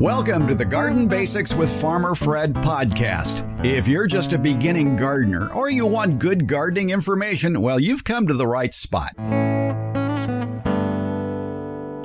Welcome 0.00 0.46
to 0.46 0.54
the 0.54 0.64
Garden 0.64 1.08
Basics 1.08 1.54
with 1.54 1.68
Farmer 1.80 2.14
Fred 2.14 2.54
podcast. 2.54 3.42
If 3.66 3.88
you're 3.88 4.06
just 4.06 4.32
a 4.32 4.38
beginning 4.38 4.94
gardener 4.94 5.52
or 5.52 5.70
you 5.70 5.86
want 5.86 6.20
good 6.20 6.46
gardening 6.46 6.90
information, 6.90 7.60
well, 7.60 7.80
you've 7.80 8.04
come 8.04 8.28
to 8.28 8.34
the 8.34 8.46
right 8.46 8.72
spot. 8.72 9.12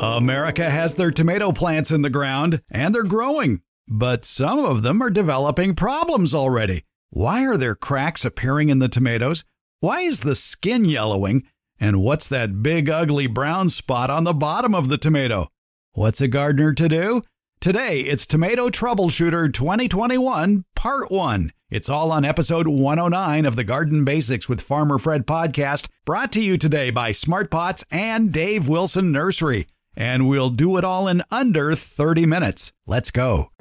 America 0.02 0.72
has 0.72 0.96
their 0.96 1.12
tomato 1.12 1.52
plants 1.52 1.92
in 1.92 2.02
the 2.02 2.10
ground 2.10 2.64
and 2.72 2.96
they're 2.96 3.04
growing, 3.04 3.62
but 3.88 4.26
some 4.26 4.58
of 4.58 4.82
them 4.82 5.00
are 5.04 5.12
developing 5.12 5.76
problems 5.76 6.34
already. 6.34 6.86
Why 7.12 7.46
are 7.46 7.58
there 7.58 7.76
cracks 7.76 8.26
appearing 8.26 8.70
in 8.70 8.80
the 8.80 8.90
tomatoes? 8.90 9.44
Why 9.82 10.00
is 10.00 10.22
the 10.22 10.36
skin 10.36 10.84
yellowing? 10.84 11.44
And 11.80 12.02
what's 12.02 12.28
that 12.30 12.64
big 12.64 12.90
ugly 12.90 13.28
brown 13.28 13.70
spot 13.70 14.10
on 14.10 14.23
the 14.23 14.34
bottom 14.34 14.73
of 14.73 14.90
the 14.90 14.98
tomato? 14.98 15.50
What's 15.92 16.22
a 16.22 16.28
gardener 16.28 16.73
to 16.73 16.90
do? 16.90 17.22
Today, 17.63 18.02
it's 18.02 18.27
Tomato 18.27 18.67
Troubleshooter 18.67 19.53
2021, 19.53 20.66
Part 20.76 21.09
1. 21.09 21.53
It's 21.72 21.88
all 21.88 22.12
on 22.12 22.26
episode 22.26 22.67
109 22.67 23.45
of 23.45 23.55
the 23.55 23.63
Garden 23.63 24.03
Basics 24.03 24.49
with 24.49 24.59
Farmer 24.59 24.99
Fred 24.99 25.26
podcast, 25.26 25.88
brought 26.03 26.34
to 26.34 26.41
you 26.41 26.58
today 26.58 26.89
by 26.89 27.13
Smart 27.13 27.49
Pots 27.49 27.86
and 27.89 28.34
Dave 28.34 28.67
Wilson 28.67 29.13
Nursery. 29.13 29.67
And 29.95 30.27
we'll 30.27 30.49
do 30.49 30.76
it 30.76 30.84
all 30.84 31.08
in 31.08 31.23
under 31.31 31.73
30 31.73 32.25
minutes. 32.25 32.73
Let's 32.86 33.11
go. 33.11 33.52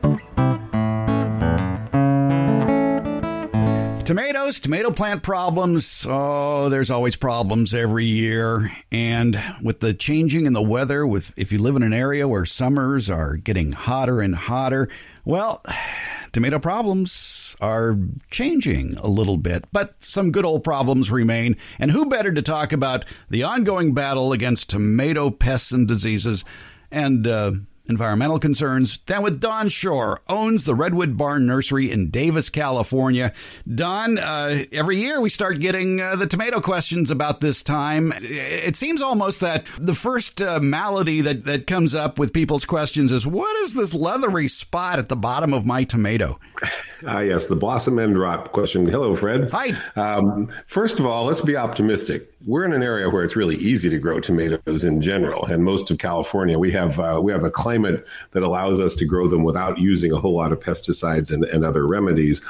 Tomatoes, 4.05 4.59
tomato 4.59 4.91
plant 4.91 5.23
problems. 5.23 6.05
Oh, 6.09 6.69
there's 6.69 6.91
always 6.91 7.15
problems 7.15 7.73
every 7.73 8.05
year. 8.05 8.73
And 8.91 9.41
with 9.63 9.79
the 9.79 9.95
changing 9.95 10.45
in 10.45 10.55
the 10.55 10.63
weather, 10.63 11.07
with 11.07 11.33
if 11.37 11.53
you 11.53 11.61
live 11.61 11.77
in 11.77 11.85
an 11.85 11.93
area 11.93 12.27
where 12.27 12.45
summers 12.45 13.09
are 13.09 13.37
getting 13.37 13.71
hotter 13.71 14.21
and 14.21 14.35
hotter, 14.35 14.89
well, 15.25 15.65
tomato 16.33 16.59
problems 16.59 17.55
are 17.61 17.97
changing 18.31 18.97
a 18.99 19.09
little 19.09 19.37
bit, 19.37 19.67
but 19.71 19.95
some 20.01 20.33
good 20.33 20.45
old 20.45 20.65
problems 20.65 21.13
remain. 21.13 21.57
And 21.79 21.93
who 21.93 22.07
better 22.07 22.33
to 22.33 22.43
talk 22.43 22.73
about 22.73 23.05
the 23.31 23.45
ongoing 23.45 23.95
battle 23.95 24.33
against 24.33 24.69
tomato 24.69 25.31
pests 25.31 25.71
and 25.71 25.87
diseases 25.87 26.45
and 26.91 27.27
uh, 27.27 27.53
environmental 27.89 28.39
concerns 28.39 28.99
than 29.07 29.23
with 29.23 29.41
Don 29.41 29.69
Shor, 29.69 30.21
owns 30.29 30.65
the 30.65 30.75
Redwood 30.75 31.17
Barn 31.17 31.47
Nursery 31.47 31.91
in 31.91 32.11
Davis, 32.11 32.49
California. 32.49 33.33
Don, 33.73 34.19
uh, 34.19 34.65
every 34.73 34.99
year 34.99 35.21
we 35.21 35.29
start 35.29 35.61
getting 35.61 36.01
uh, 36.01 36.17
the 36.17 36.27
tomato 36.27 36.61
questions 36.61 37.11
about 37.11 37.41
this 37.41 37.63
time. 37.63 38.13
It 38.21 38.77
seems 38.77 39.03
almost 39.03 39.41
that 39.41 39.67
the 39.79 39.95
first 39.95 40.41
uh, 40.41 40.61
malady 40.61 41.21
that, 41.21 41.45
that 41.45 41.67
comes 41.67 41.95
up 41.95 42.19
with 42.19 42.33
people's 42.33 42.65
questions 42.65 43.13
is 43.13 43.27
what 43.27 43.55
is 43.63 43.75
this 43.75 43.95
leathery 43.95 44.49
spot 44.49 44.99
at 44.99 45.09
the 45.09 45.17
bottom 45.17 45.53
of 45.53 45.67
my 45.67 45.85
tomato? 45.85 46.39
Ah, 47.07 47.21
yes, 47.21 47.47
the 47.47 47.57
blossom 47.57 47.99
end 47.99 48.19
rot 48.19 48.53
question. 48.53 48.87
Hello, 48.87 49.15
Fred. 49.17 49.51
Hi. 49.51 49.73
Um, 49.97 50.49
first 50.67 50.99
of 50.99 51.07
all, 51.07 51.25
let's 51.25 51.41
be 51.41 51.57
optimistic. 51.57 52.29
We're 52.47 52.65
in 52.65 52.73
an 52.73 52.83
area 52.83 53.09
where 53.11 53.25
it's 53.25 53.37
really 53.37 53.57
easy 53.57 53.89
to 53.89 53.99
grow 53.99 54.21
tomatoes 54.21 54.85
in 54.85 55.01
general, 55.01 55.45
and 55.47 55.65
most 55.65 55.91
of 55.91 55.99
California 55.99 56.59
we 56.59 56.71
have 56.73 56.99
uh, 56.99 57.21
we 57.23 57.33
have 57.33 57.45
a 57.45 57.51
climate 57.51 58.07
that 58.33 58.43
allows 58.43 58.81
us 58.81 58.95
to 58.97 59.05
grow 59.05 59.27
them 59.29 59.43
without 59.43 59.79
using 59.79 60.13
a 60.13 60.19
whole 60.19 60.35
lot 60.35 60.53
of 60.53 60.61
pesticides 60.61 61.33
and, 61.33 61.45
and 61.45 61.65
other 61.65 61.87
remedies. 61.87 62.43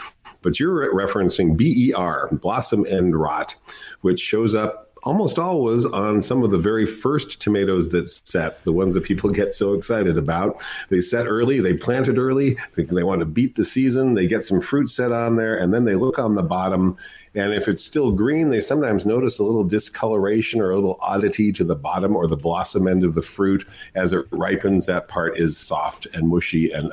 But 0.42 0.58
you're 0.58 0.92
referencing 0.94 1.56
BER, 1.56 2.28
blossom 2.36 2.84
end 2.88 3.16
rot, 3.16 3.54
which 4.00 4.20
shows 4.20 4.54
up 4.54 4.91
almost 5.04 5.38
always 5.38 5.84
on 5.84 6.22
some 6.22 6.42
of 6.42 6.50
the 6.50 6.58
very 6.58 6.86
first 6.86 7.40
tomatoes 7.40 7.90
that 7.90 8.08
set, 8.08 8.62
the 8.64 8.72
ones 8.72 8.94
that 8.94 9.04
people 9.04 9.30
get 9.32 9.52
so 9.52 9.74
excited 9.74 10.16
about. 10.16 10.62
They 10.88 11.00
set 11.00 11.26
early, 11.26 11.60
they 11.60 11.74
planted 11.74 12.18
early, 12.18 12.56
they, 12.76 12.84
they, 12.84 13.02
want 13.02 13.20
to 13.20 13.26
beat 13.26 13.56
the 13.56 13.64
season, 13.64 14.14
they 14.14 14.26
get 14.26 14.42
some 14.42 14.60
fruit 14.60 14.88
set 14.88 15.12
on 15.12 15.36
there, 15.36 15.56
and 15.56 15.74
then 15.74 15.84
they 15.84 15.96
look 15.96 16.18
on 16.18 16.34
the 16.34 16.42
bottom. 16.42 16.96
And 17.34 17.54
if 17.54 17.66
it's 17.66 17.82
still 17.82 18.12
green, 18.12 18.50
they 18.50 18.60
sometimes 18.60 19.06
notice 19.06 19.38
a 19.38 19.44
little 19.44 19.64
discoloration 19.64 20.60
or 20.60 20.70
a 20.70 20.74
little 20.74 20.98
oddity 21.00 21.50
to 21.52 21.64
the 21.64 21.74
bottom 21.74 22.14
or 22.14 22.26
the 22.26 22.36
blossom 22.36 22.86
end 22.86 23.04
of 23.04 23.14
the 23.14 23.22
fruit. 23.22 23.66
As 23.94 24.12
it 24.12 24.26
ripens, 24.30 24.84
that 24.86 25.08
part 25.08 25.38
is 25.38 25.56
soft 25.56 26.06
and 26.14 26.28
mushy 26.28 26.70
and 26.70 26.92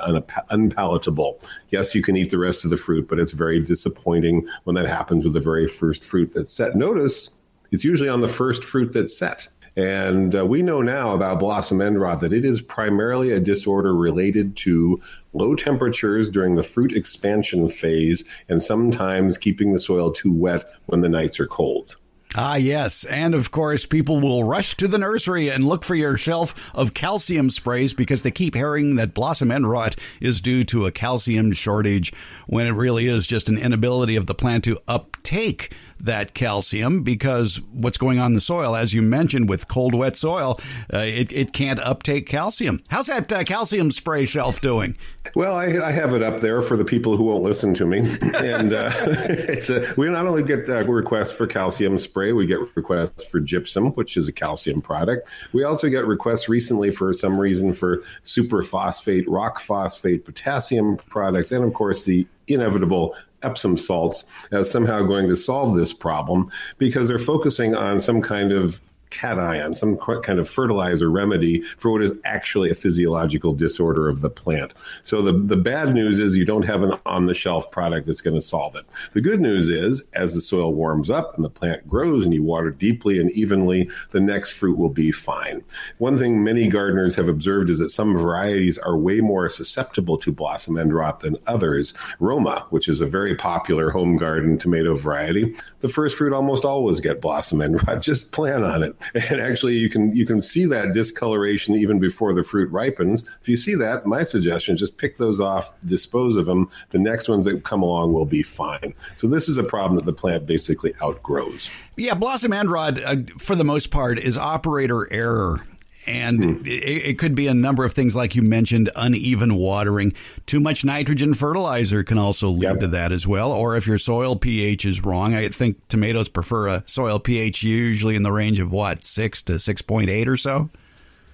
unpalatable. 0.50 1.42
Yes, 1.72 1.94
you 1.94 2.02
can 2.02 2.16
eat 2.16 2.32
the 2.32 2.38
rest 2.38 2.64
of 2.64 2.70
the 2.70 2.78
fruit, 2.78 3.10
but 3.10 3.20
it's 3.20 3.34
very 3.34 3.60
disappointing 3.60 4.48
when 4.64 4.78
that 4.78 4.88
happens 4.88 5.26
with 5.26 5.34
the 5.34 5.42
very 5.42 5.68
first 5.68 6.06
fruit 6.06 6.32
that's 6.34 6.54
set. 6.54 6.74
Notice 6.74 7.32
it's 7.72 7.84
usually 7.84 8.10
on 8.10 8.22
the 8.22 8.28
first 8.28 8.64
fruit 8.64 8.94
that's 8.94 9.18
set. 9.18 9.48
And 9.76 10.36
uh, 10.36 10.46
we 10.46 10.62
know 10.62 10.82
now 10.82 11.14
about 11.14 11.40
blossom 11.40 11.82
end 11.82 12.02
rot 12.02 12.22
that 12.22 12.34
it 12.34 12.44
is 12.44 12.62
primarily 12.62 13.32
a 13.32 13.40
disorder 13.40 13.96
related 13.96 14.56
to 14.58 15.00
low 15.34 15.56
temperatures 15.56 16.30
during 16.30 16.56
the 16.56 16.64
fruit 16.64 16.92
expansion 16.92 17.70
phase 17.70 18.26
and 18.50 18.62
sometimes 18.62 19.38
keeping 19.38 19.72
the 19.72 19.80
soil 19.80 20.12
too 20.12 20.34
wet 20.34 20.70
when 20.88 21.02
the 21.02 21.10
nights 21.10 21.40
are 21.40 21.48
cold. 21.48 21.96
Ah, 22.36 22.56
yes. 22.56 23.06
And 23.06 23.34
of 23.34 23.50
course, 23.50 23.88
people 23.88 24.20
will 24.20 24.44
rush 24.44 24.78
to 24.78 24.88
the 24.88 25.00
nursery 25.00 25.50
and 25.50 25.68
look 25.68 25.84
for 25.84 25.96
your 25.96 26.16
shelf 26.16 26.54
of 26.76 26.94
calcium 26.94 27.50
sprays 27.50 27.96
because 27.96 28.22
they 28.22 28.30
keep 28.30 28.54
hearing 28.54 28.98
that 28.98 29.16
blossom 29.16 29.50
end 29.50 29.68
rot 29.68 29.96
is 30.22 30.40
due 30.40 30.64
to 30.66 30.86
a 30.86 30.92
calcium 30.92 31.54
shortage 31.54 32.14
when 32.46 32.68
it 32.68 32.72
really 32.72 33.08
is 33.08 33.26
just 33.26 33.50
an 33.50 33.58
inability 33.58 34.16
of 34.16 34.28
the 34.28 34.36
plant 34.36 34.64
to 34.66 34.80
uptake 34.88 35.74
that 36.00 36.34
calcium 36.34 37.04
because 37.04 37.62
what's 37.72 37.98
going 37.98 38.20
on 38.20 38.28
in 38.28 38.34
the 38.36 38.42
soil, 38.42 38.76
as 38.76 38.94
you 38.94 39.02
mentioned, 39.02 39.50
with 39.50 39.68
cold, 39.68 39.94
wet 39.94 40.16
soil, 40.16 40.60
uh, 40.94 41.00
it, 41.00 41.32
it 41.32 41.54
can't 41.54 41.80
uptake 41.80 42.26
calcium. 42.26 42.82
How's 42.90 43.08
that 43.08 43.32
uh, 43.32 43.44
calcium 43.44 43.92
spray 43.92 44.26
shelf 44.26 44.62
doing? 44.62 44.98
Well, 45.36 45.56
I, 45.56 45.66
I, 45.66 45.92
have 45.92 46.14
it 46.14 46.24
up 46.24 46.40
there 46.40 46.62
for 46.62 46.76
the 46.78 46.86
people 46.86 47.18
who 47.18 47.26
won't 47.26 47.44
listen 47.44 47.74
to 47.76 47.86
me. 47.86 48.00
and 48.36 48.74
uh, 48.74 49.92
we 49.98 50.10
not 50.10 50.26
only 50.26 50.44
get 50.44 50.68
uh, 50.70 50.84
requests 50.86 51.32
for 51.32 51.46
calcium 51.46 51.98
spray, 51.98 52.32
we 52.34 52.48
get 52.48 52.60
requests 52.76 53.24
for 53.24 53.40
gypsum, 53.40 53.92
which 53.92 54.18
is 54.18 54.28
a 54.28 54.32
calcium 54.32 54.82
product. 54.82 55.30
We 55.54 55.64
also 55.64 55.90
get 55.90 56.06
requests 56.06 56.50
recently 56.50 56.92
for 56.92 57.14
some 57.14 57.40
reason 57.40 57.74
for 57.74 57.98
superphosphate, 58.24 59.26
rock 59.28 59.60
phosphate, 59.60 60.26
potassium 60.26 60.98
products, 60.98 61.52
and 61.52 61.64
of 61.64 61.74
course 61.74 62.06
the 62.06 62.26
inevitable 62.54 63.16
Epsom 63.44 63.78
salts 63.78 64.24
as 64.52 64.70
somehow 64.70 65.02
going 65.04 65.30
to 65.30 65.36
solve 65.36 65.76
this 65.76 65.94
problem 65.94 66.50
because 66.78 67.08
they're 67.08 67.20
focusing 67.20 67.76
on 67.76 68.00
some 68.00 68.22
kind 68.22 68.52
of 68.52 68.82
cation, 69.10 69.74
some 69.74 69.98
kind 69.98 70.40
of 70.40 70.50
fertilizer 70.50 71.10
remedy 71.10 71.62
for 71.62 71.92
what 71.92 72.02
is 72.02 72.18
actually 72.24 72.70
a 72.70 72.76
physiological 72.76 73.54
disorder 73.54 74.10
of 74.10 74.22
the 74.22 74.30
plant. 74.30 74.74
So 75.04 75.22
the, 75.22 75.34
the 75.34 75.58
bad 75.58 75.94
news 75.94 76.20
is 76.20 76.38
you 76.38 76.46
don't 76.46 76.64
have 76.64 76.84
an 76.84 76.94
on 77.06 77.26
the 77.26 77.34
shelf 77.34 77.70
product 77.72 78.08
that's 78.08 78.22
going 78.22 78.36
to 78.36 78.42
solve 78.42 78.76
it. 78.76 78.86
The 79.14 79.22
good 79.22 79.42
news 79.42 79.70
is 79.70 80.04
as 80.14 80.34
the 80.34 80.42
soil 80.42 80.74
warms 80.74 81.10
up 81.10 81.36
and 81.36 81.46
the 81.46 81.50
plant 81.50 81.88
grows 81.88 82.26
and 82.26 82.34
you 82.34 82.44
water 82.44 82.72
deeply 82.72 83.20
and 83.20 83.32
evenly, 83.32 83.90
the 84.12 84.20
next 84.20 84.52
fruit 84.52 84.78
will 84.78 84.90
be 84.90 85.12
fine. 85.12 85.64
One 85.98 86.18
thing 86.18 86.44
many 86.44 86.70
gardeners 86.70 87.16
have 87.16 87.28
observed 87.28 87.70
is 87.70 87.80
that 87.80 87.90
some 87.90 88.18
varieties 88.18 88.78
are 88.78 88.98
way 88.98 89.22
more 89.22 89.50
susceptible 89.50 90.18
to 90.20 90.32
blossom 90.32 90.78
end 90.78 90.94
rot 90.94 91.22
than 91.22 91.38
others. 91.48 91.94
Roma, 92.20 92.66
which 92.70 92.88
is 92.88 93.02
a 93.02 93.08
very 93.08 93.36
popular 93.36 93.90
home 93.90 94.18
garden 94.18 94.58
tomato 94.58 94.96
variety, 94.96 95.56
the 95.80 95.88
first 95.88 96.18
fruit 96.18 96.34
almost 96.34 96.66
always 96.66 97.00
get 97.00 97.22
blossom 97.22 97.62
end 97.62 97.82
rot. 97.88 98.02
Just 98.10 98.32
plan 98.32 98.64
on 98.64 98.84
it. 98.84 98.96
and 99.14 99.42
actually 99.42 99.76
you 99.76 99.90
can 99.90 100.14
you 100.14 100.26
can 100.26 100.42
see 100.42 100.66
that 100.66 100.94
discoloration 100.94 101.76
even 101.76 102.00
before 102.00 102.34
the 102.34 102.44
fruit 102.44 102.72
ripens. 102.72 103.24
If 103.42 103.48
you 103.50 103.56
see 103.56 103.76
that, 103.76 104.06
my 104.06 104.24
suggestion 104.24 104.74
is 104.74 104.80
just 104.80 104.98
pick 104.98 105.18
those 105.18 105.40
off, 105.40 105.74
dispose 105.86 106.36
of 106.36 106.46
them. 106.46 106.70
The 106.90 107.00
next 107.00 107.30
ones 107.30 107.46
that 107.46 107.64
come 107.64 107.82
along 107.82 108.14
will 108.14 108.26
be 108.26 108.44
fine. 108.44 108.94
So 109.16 109.28
this 109.28 109.50
is 109.50 109.58
a 109.58 109.64
problem 109.64 109.96
that 109.96 110.06
the 110.06 110.14
plant 110.14 110.46
basically 110.46 110.94
outgrows. 111.02 111.70
Yeah, 111.96 112.14
blossom 112.14 112.54
end 112.54 112.72
rot, 112.72 113.04
uh, 113.04 113.18
for 113.38 113.56
the 113.56 113.64
most 113.64 113.92
part, 113.92 114.20
is 114.20 114.38
operator 114.38 115.12
error 115.12 115.64
and 116.08 116.44
hmm. 116.44 116.66
it, 116.66 116.70
it, 117.08 117.20
could 117.20 117.36
be 117.36 117.48
a 117.48 117.54
number 117.54 117.84
of 117.84 117.94
things 117.94 118.16
like 118.16 118.36
you 118.36 118.42
mentioned 118.42 118.90
uneven 118.96 119.56
watering 119.56 120.14
too 120.46 120.60
much 120.60 120.86
nitrogen 120.86 121.34
fertilizer 121.34 122.04
can 122.04 122.18
also 122.18 122.50
lead 122.50 122.64
yep. 122.64 122.80
to 122.80 122.88
that 122.88 123.12
as 123.12 123.28
well 123.28 123.52
or 123.52 123.76
if 123.76 123.86
your 123.86 123.98
soil 123.98 124.36
ph 124.36 124.86
is 124.86 125.04
wrong 125.04 125.34
i 125.34 125.48
think 125.50 125.78
tomatoes 125.88 126.30
prefer 126.30 126.68
a 126.68 126.84
soil 126.86 127.20
ph 127.20 127.64
usually 127.64 128.16
in 128.16 128.24
the 128.24 128.32
range 128.32 128.60
of 128.60 128.72
what 128.72 129.04
6 129.04 129.44
to 129.44 129.54
6.8 129.54 130.28
or 130.28 130.38
so 130.38 130.70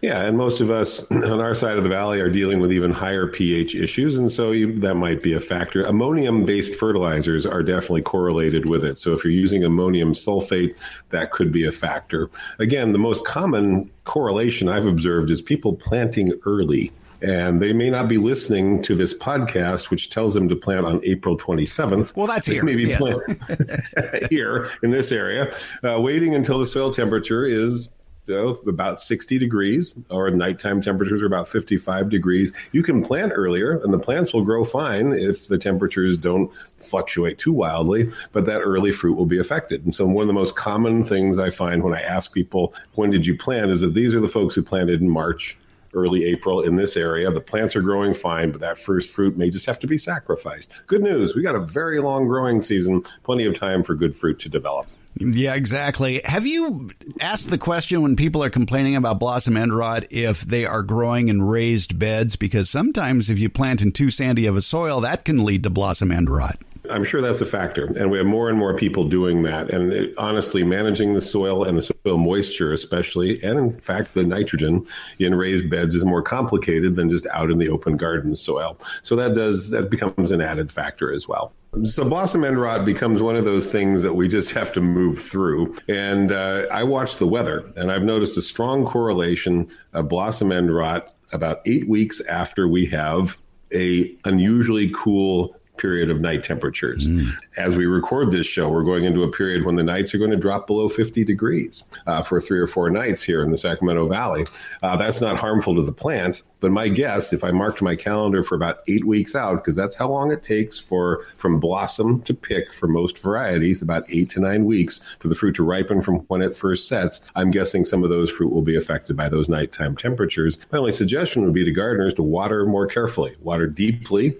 Yeah, 0.02 0.22
and 0.22 0.38
most 0.38 0.62
of 0.62 0.70
us 0.70 1.04
on 1.12 1.42
our 1.42 1.56
side 1.56 1.78
of 1.78 1.84
the 1.84 1.90
valley 1.90 2.20
are 2.20 2.30
dealing 2.30 2.60
with 2.60 2.72
even 2.72 2.92
higher 2.92 3.28
pH 3.28 3.76
issues, 3.76 4.18
and 4.18 4.32
so 4.32 4.52
you, 4.52 4.80
that 4.82 4.96
might 4.96 5.24
be 5.24 5.34
a 5.34 5.40
factor. 5.40 5.84
Ammonium 5.84 6.46
based 6.46 6.76
fertilizers 6.76 7.46
are 7.46 7.64
definitely 7.64 8.04
correlated 8.04 8.70
with 8.70 8.84
it. 8.84 8.98
So 8.98 9.14
if 9.14 9.24
you're 9.24 9.34
using 9.34 9.64
ammonium 9.64 10.14
sulfate, 10.14 10.80
that 11.10 11.32
could 11.32 11.52
be 11.52 11.66
a 11.66 11.72
factor. 11.72 12.30
Again, 12.60 12.92
the 12.92 13.00
most 13.00 13.26
common 13.26 13.90
correlation 14.04 14.70
I've 14.70 14.86
observed 14.86 15.32
is 15.32 15.42
people 15.42 15.74
planting 15.74 16.34
early. 16.46 16.92
And 17.22 17.62
they 17.62 17.74
may 17.74 17.90
not 17.90 18.08
be 18.08 18.18
listening 18.18 18.84
to 18.84 18.94
this 18.94 19.18
podcast, 19.18 19.90
which 19.90 20.12
tells 20.12 20.34
them 20.36 20.48
to 20.50 20.56
plant 20.56 20.86
on 20.86 21.02
April 21.04 21.36
27th. 21.38 22.16
Well, 22.16 22.28
that's 22.28 22.46
here. 22.46 22.62
Maybe 22.64 22.84
yes. 22.84 23.00
plant 23.00 24.30
here 24.30 24.70
in 24.84 24.92
this 24.92 25.12
area, 25.12 25.52
uh, 25.84 26.00
waiting 26.00 26.36
until 26.36 26.60
the 26.60 26.68
soil 26.68 26.94
temperature 26.94 27.46
is 27.46 27.90
you 28.28 28.36
know, 28.36 28.50
about 28.68 29.00
60 29.00 29.38
degrees, 29.38 29.96
or 30.10 30.30
nighttime 30.32 30.82
temperatures 30.82 31.22
are 31.22 31.28
about 31.28 31.48
55 31.48 32.10
degrees. 32.10 32.54
You 32.72 32.82
can 32.84 33.04
plant 33.04 33.32
earlier, 33.36 33.78
and 33.84 33.94
the 33.94 34.00
plants 34.00 34.34
will 34.34 34.44
grow 34.44 34.64
fine 34.64 35.12
if 35.14 35.48
the 35.48 35.58
temperatures 35.58 36.18
don't 36.18 36.52
fluctuate 36.78 37.38
too 37.38 37.54
wildly, 37.54 38.10
but 38.32 38.46
that 38.46 38.62
early 38.62 38.92
fruit 38.92 39.16
will 39.16 39.26
be 39.26 39.40
affected. 39.40 39.84
And 39.86 39.94
so, 39.94 40.06
one 40.06 40.24
of 40.24 40.28
the 40.28 40.34
most 40.34 40.56
common 40.56 41.04
things 41.04 41.38
I 41.38 41.50
find 41.50 41.84
when 41.84 41.96
I 41.96 42.02
ask 42.02 42.34
people, 42.34 42.74
when 42.96 43.12
did 43.12 43.26
you 43.28 43.38
plant, 43.38 43.72
is 43.72 43.82
that 43.82 43.94
these 43.94 44.16
are 44.16 44.20
the 44.20 44.28
folks 44.28 44.56
who 44.56 44.64
planted 44.64 45.02
in 45.02 45.10
March 45.10 45.58
early 45.94 46.26
April 46.26 46.62
in 46.62 46.76
this 46.76 46.98
area. 46.98 47.32
The 47.32 47.42
plants 47.42 47.76
are 47.76 47.82
growing 47.82 48.14
fine, 48.14 48.52
but 48.52 48.62
that 48.62 48.78
first 48.78 49.10
fruit 49.10 49.38
may 49.38 49.50
just 49.50 49.66
have 49.66 49.80
to 49.80 49.88
be 49.88 49.98
sacrificed. 49.98 50.72
Good 50.88 51.02
news. 51.02 51.36
We 51.36 51.42
got 51.42 51.56
a 51.56 51.62
very 51.62 52.00
long 52.00 52.28
growing 52.28 52.60
season, 52.60 53.04
plenty 53.24 53.46
of 53.46 53.58
time 53.58 53.82
for 53.82 53.96
good 53.96 54.16
fruit 54.16 54.40
to 54.40 54.50
develop. 54.50 54.88
Yeah, 55.18 55.54
exactly. 55.54 56.22
Have 56.26 56.46
you 56.46 56.92
asked 57.22 57.50
the 57.50 57.58
question 57.58 58.02
when 58.02 58.18
people 58.18 58.44
are 58.44 58.50
complaining 58.50 58.98
about 58.98 59.20
blossom 59.20 59.56
end 59.56 59.74
rot 59.76 60.06
if 60.12 60.42
they 60.42 60.66
are 60.66 60.84
growing 60.84 61.30
in 61.30 61.42
raised 61.42 61.98
beds? 61.98 62.36
Because 62.36 62.70
sometimes 62.70 63.30
if 63.30 63.40
you 63.40 63.50
plant 63.50 63.82
in 63.82 63.94
too 63.94 64.10
sandy 64.10 64.46
of 64.46 64.58
a 64.58 64.62
soil, 64.62 65.02
that 65.02 65.24
can 65.24 65.46
lead 65.46 65.64
to 65.64 65.70
blossom 65.70 66.12
end 66.12 66.30
rot. 66.30 66.60
I'm 66.90 67.04
sure 67.04 67.22
that's 67.22 67.42
a 67.42 67.46
factor, 67.46 67.86
and 67.86 68.12
we 68.12 68.18
have 68.18 68.28
more 68.28 68.50
and 68.50 68.58
more 68.58 68.76
people 68.76 69.08
doing 69.08 69.44
that. 69.44 69.70
And 69.72 69.92
it, 69.94 70.14
honestly, 70.18 70.64
managing 70.64 71.14
the 71.14 71.22
soil 71.22 71.64
and 71.64 71.78
the 71.78 71.82
soil 71.82 72.18
moisture, 72.18 72.72
especially, 72.72 73.42
and 73.44 73.58
in 73.58 73.72
fact 73.72 74.14
the 74.14 74.24
nitrogen 74.24 74.86
in 75.20 75.36
raised 75.36 75.70
beds, 75.70 75.96
is 75.96 76.06
more 76.06 76.22
complicated 76.22 76.96
than 76.96 77.10
just 77.10 77.28
out 77.34 77.52
in 77.52 77.58
the 77.58 77.70
open 77.70 77.98
garden 77.98 78.36
soil. 78.36 78.78
So 79.04 79.16
that 79.16 79.34
does 79.34 79.70
that 79.70 79.90
becomes 79.90 80.32
an 80.32 80.42
added 80.42 80.72
factor 80.72 81.14
as 81.14 81.28
well. 81.28 81.54
So 81.84 82.08
blossom 82.08 82.44
end 82.44 82.60
rot 82.60 82.86
becomes 82.86 83.22
one 83.22 83.36
of 83.36 83.44
those 83.44 83.68
things 83.68 84.02
that 84.04 84.14
we 84.14 84.28
just 84.28 84.54
have 84.54 84.72
to 84.74 84.82
move 84.82 85.20
through. 85.20 85.76
And 85.90 86.32
uh, 86.32 86.68
I 86.72 86.84
watch 86.84 87.18
the 87.18 87.28
weather, 87.28 87.70
and 87.76 87.92
I've 87.92 88.04
noticed 88.04 88.38
a 88.38 88.42
strong 88.42 88.86
correlation 88.86 89.68
of 89.94 90.08
blossom 90.08 90.52
end 90.52 90.74
rot 90.74 91.14
about 91.34 91.62
eight 91.66 91.90
weeks 91.90 92.22
after 92.22 92.68
we 92.68 92.86
have 92.88 93.38
a 93.74 94.16
unusually 94.26 94.92
cool 94.96 95.56
period 95.78 96.10
of 96.10 96.22
night 96.22 96.44
temperatures. 96.44 97.08
Mm. 97.08 97.32
As 97.58 97.76
we 97.76 97.86
record 97.86 98.32
this 98.32 98.48
show, 98.48 98.70
we're 98.70 98.84
going 98.84 99.04
into 99.04 99.24
a 99.24 99.32
period 99.32 99.66
when 99.66 99.76
the 99.76 99.84
nights 99.84 100.14
are 100.14 100.18
going 100.18 100.32
to 100.32 100.38
drop 100.38 100.68
below 100.68 100.88
50 100.88 101.24
degrees 101.24 101.84
uh, 102.08 102.22
for 102.22 102.40
three 102.40 102.60
or 102.60 102.68
four 102.68 102.90
nights 102.90 103.24
here 103.24 103.44
in 103.44 103.52
the 103.52 103.58
Sacramento 103.58 104.08
Valley. 104.08 104.46
Uh, 104.84 104.96
that's 104.98 105.22
not 105.22 105.38
harmful 105.38 105.76
to 105.76 105.82
the 105.82 105.92
plant, 105.92 106.44
but 106.60 106.72
my 106.72 106.88
guess, 106.88 107.32
if 107.32 107.44
I 107.44 107.52
marked 107.52 107.82
my 107.82 107.96
calendar 107.96 108.42
for 108.42 108.56
about 108.56 108.80
eight 108.88 109.06
weeks 109.06 109.36
out, 109.36 109.56
because 109.56 109.76
that's 109.76 109.96
how 109.96 110.10
long 110.10 110.32
it 110.32 110.42
takes 110.42 110.80
for 110.80 111.24
from 111.38 111.60
blossom 111.60 112.22
to 112.24 112.34
pick 112.34 112.74
for 112.74 112.88
most 112.88 113.20
varieties, 113.20 113.82
about 113.82 114.04
eight 114.10 114.30
to 114.32 114.40
nine 114.40 114.66
weeks 114.66 115.16
for 115.20 115.28
the 115.28 115.36
fruit 115.36 115.56
to 115.56 115.64
ripen 115.64 116.02
from 116.02 116.18
when 116.28 116.42
it 116.42 116.58
first 116.58 116.88
sets, 116.88 117.32
I'm 117.36 117.52
guessing 117.52 117.86
some 117.86 118.04
of 118.04 118.10
those 118.10 118.32
fruit 118.32 118.52
will 118.52 118.62
be 118.62 118.76
affected 118.76 119.16
by 119.16 119.30
those 119.30 119.50
nighttime 119.50 119.96
temperatures. 119.96 120.66
My 120.72 120.80
only 120.80 120.92
suggestion 120.92 121.44
would 121.44 121.54
be 121.54 121.66
to 121.66 121.72
gardeners 121.72 122.14
to 122.16 122.24
water 122.24 122.66
more 122.66 122.88
carefully, 122.88 123.36
water 123.42 123.68
deeply, 123.68 124.36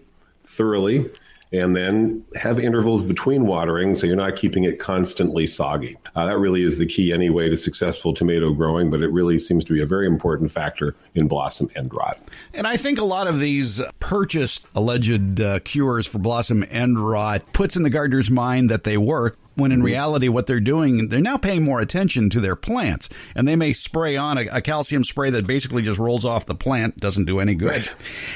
thoroughly, 0.46 1.10
and 1.56 1.76
then 1.76 2.24
have 2.36 2.60
intervals 2.60 3.04
between 3.04 3.46
watering 3.48 3.96
so 3.96 4.06
you're 4.06 4.16
not 4.16 4.36
keeping 4.36 4.64
it 4.64 4.80
constantly 4.80 5.48
soggy. 5.48 5.98
Uh, 6.16 6.26
that 6.26 6.38
really 6.38 6.64
is 6.64 6.78
the 6.78 6.86
key 6.86 7.12
anyway 7.12 7.50
to 7.50 7.58
successful 7.58 8.14
tomato 8.14 8.54
growing, 8.54 8.90
but 8.90 9.02
it 9.02 9.12
really 9.12 9.40
seems 9.40 9.64
to 9.64 9.74
be 9.74 9.82
a 9.82 9.86
very 9.86 10.06
important 10.06 10.52
factor 10.52 10.96
in 11.14 11.28
blossom 11.28 11.70
end 11.76 11.94
rot. 11.94 12.20
And 12.54 12.68
I 12.68 12.78
think 12.78 13.00
a 13.00 13.06
lot 13.06 13.28
of 13.28 13.40
these 13.40 13.82
purchased 14.00 14.66
alleged 14.76 15.42
uh, 15.42 15.60
cures 15.60 16.08
for 16.08 16.20
blossom 16.20 16.66
end 16.70 17.00
rot 17.00 17.44
puts 17.54 17.76
in 17.76 17.84
the 17.84 17.90
gardener's 17.90 18.32
mind 18.32 18.70
that 18.70 18.84
they 18.84 18.98
work 18.98 19.38
when 19.56 19.72
in 19.72 19.80
mm-hmm. 19.80 19.86
reality 19.86 20.28
what 20.28 20.48
they're 20.48 20.60
doing 20.60 21.08
they're 21.08 21.20
now 21.20 21.38
paying 21.38 21.64
more 21.64 21.80
attention 21.80 22.30
to 22.30 22.40
their 22.40 22.56
plants 22.56 23.10
and 23.36 23.48
they 23.48 23.56
may 23.56 23.74
spray 23.74 24.16
on 24.16 24.38
a, 24.38 24.46
a 24.52 24.62
calcium 24.62 25.04
spray 25.04 25.30
that 25.30 25.48
basically 25.48 25.82
just 25.82 26.00
rolls 26.00 26.26
off 26.26 26.46
the 26.46 26.56
plant 26.56 26.98
doesn't 26.98 27.26
do 27.26 27.40
any 27.40 27.56
good 27.56 27.88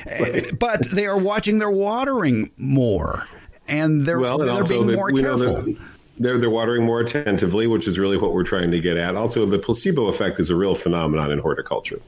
right. 0.05 0.19
Right. 0.19 0.59
but 0.59 0.89
they 0.89 1.05
are 1.05 1.17
watching 1.17 1.59
their 1.59 1.71
watering 1.71 2.51
more 2.57 3.25
and 3.67 4.05
they're, 4.05 4.19
well, 4.19 4.41
and 4.41 4.49
they're 4.49 4.63
being 4.63 4.95
more 4.95 5.11
careful 5.11 5.75
they're 6.19 6.37
they're 6.37 6.49
watering 6.49 6.85
more 6.85 6.99
attentively, 6.99 7.65
which 7.65 7.87
is 7.87 7.97
really 7.97 8.17
what 8.17 8.33
we're 8.33 8.43
trying 8.43 8.71
to 8.71 8.79
get 8.79 8.97
at. 8.97 9.15
Also, 9.15 9.45
the 9.45 9.57
placebo 9.57 10.07
effect 10.07 10.39
is 10.39 10.49
a 10.49 10.55
real 10.55 10.75
phenomenon 10.75 11.31
in 11.31 11.39
horticulture. 11.39 12.01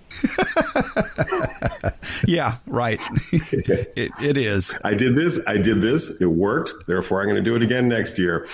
yeah, 2.28 2.58
right. 2.68 3.02
it, 3.32 4.12
it 4.22 4.38
is. 4.38 4.76
I 4.84 4.94
did 4.94 5.16
this. 5.16 5.40
I 5.48 5.58
did 5.58 5.78
this. 5.78 6.22
It 6.22 6.26
worked. 6.26 6.88
Therefore, 6.88 7.22
I'm 7.22 7.28
going 7.28 7.42
to 7.42 7.50
do 7.50 7.56
it 7.56 7.62
again 7.62 7.88
next 7.88 8.20
year. 8.20 8.48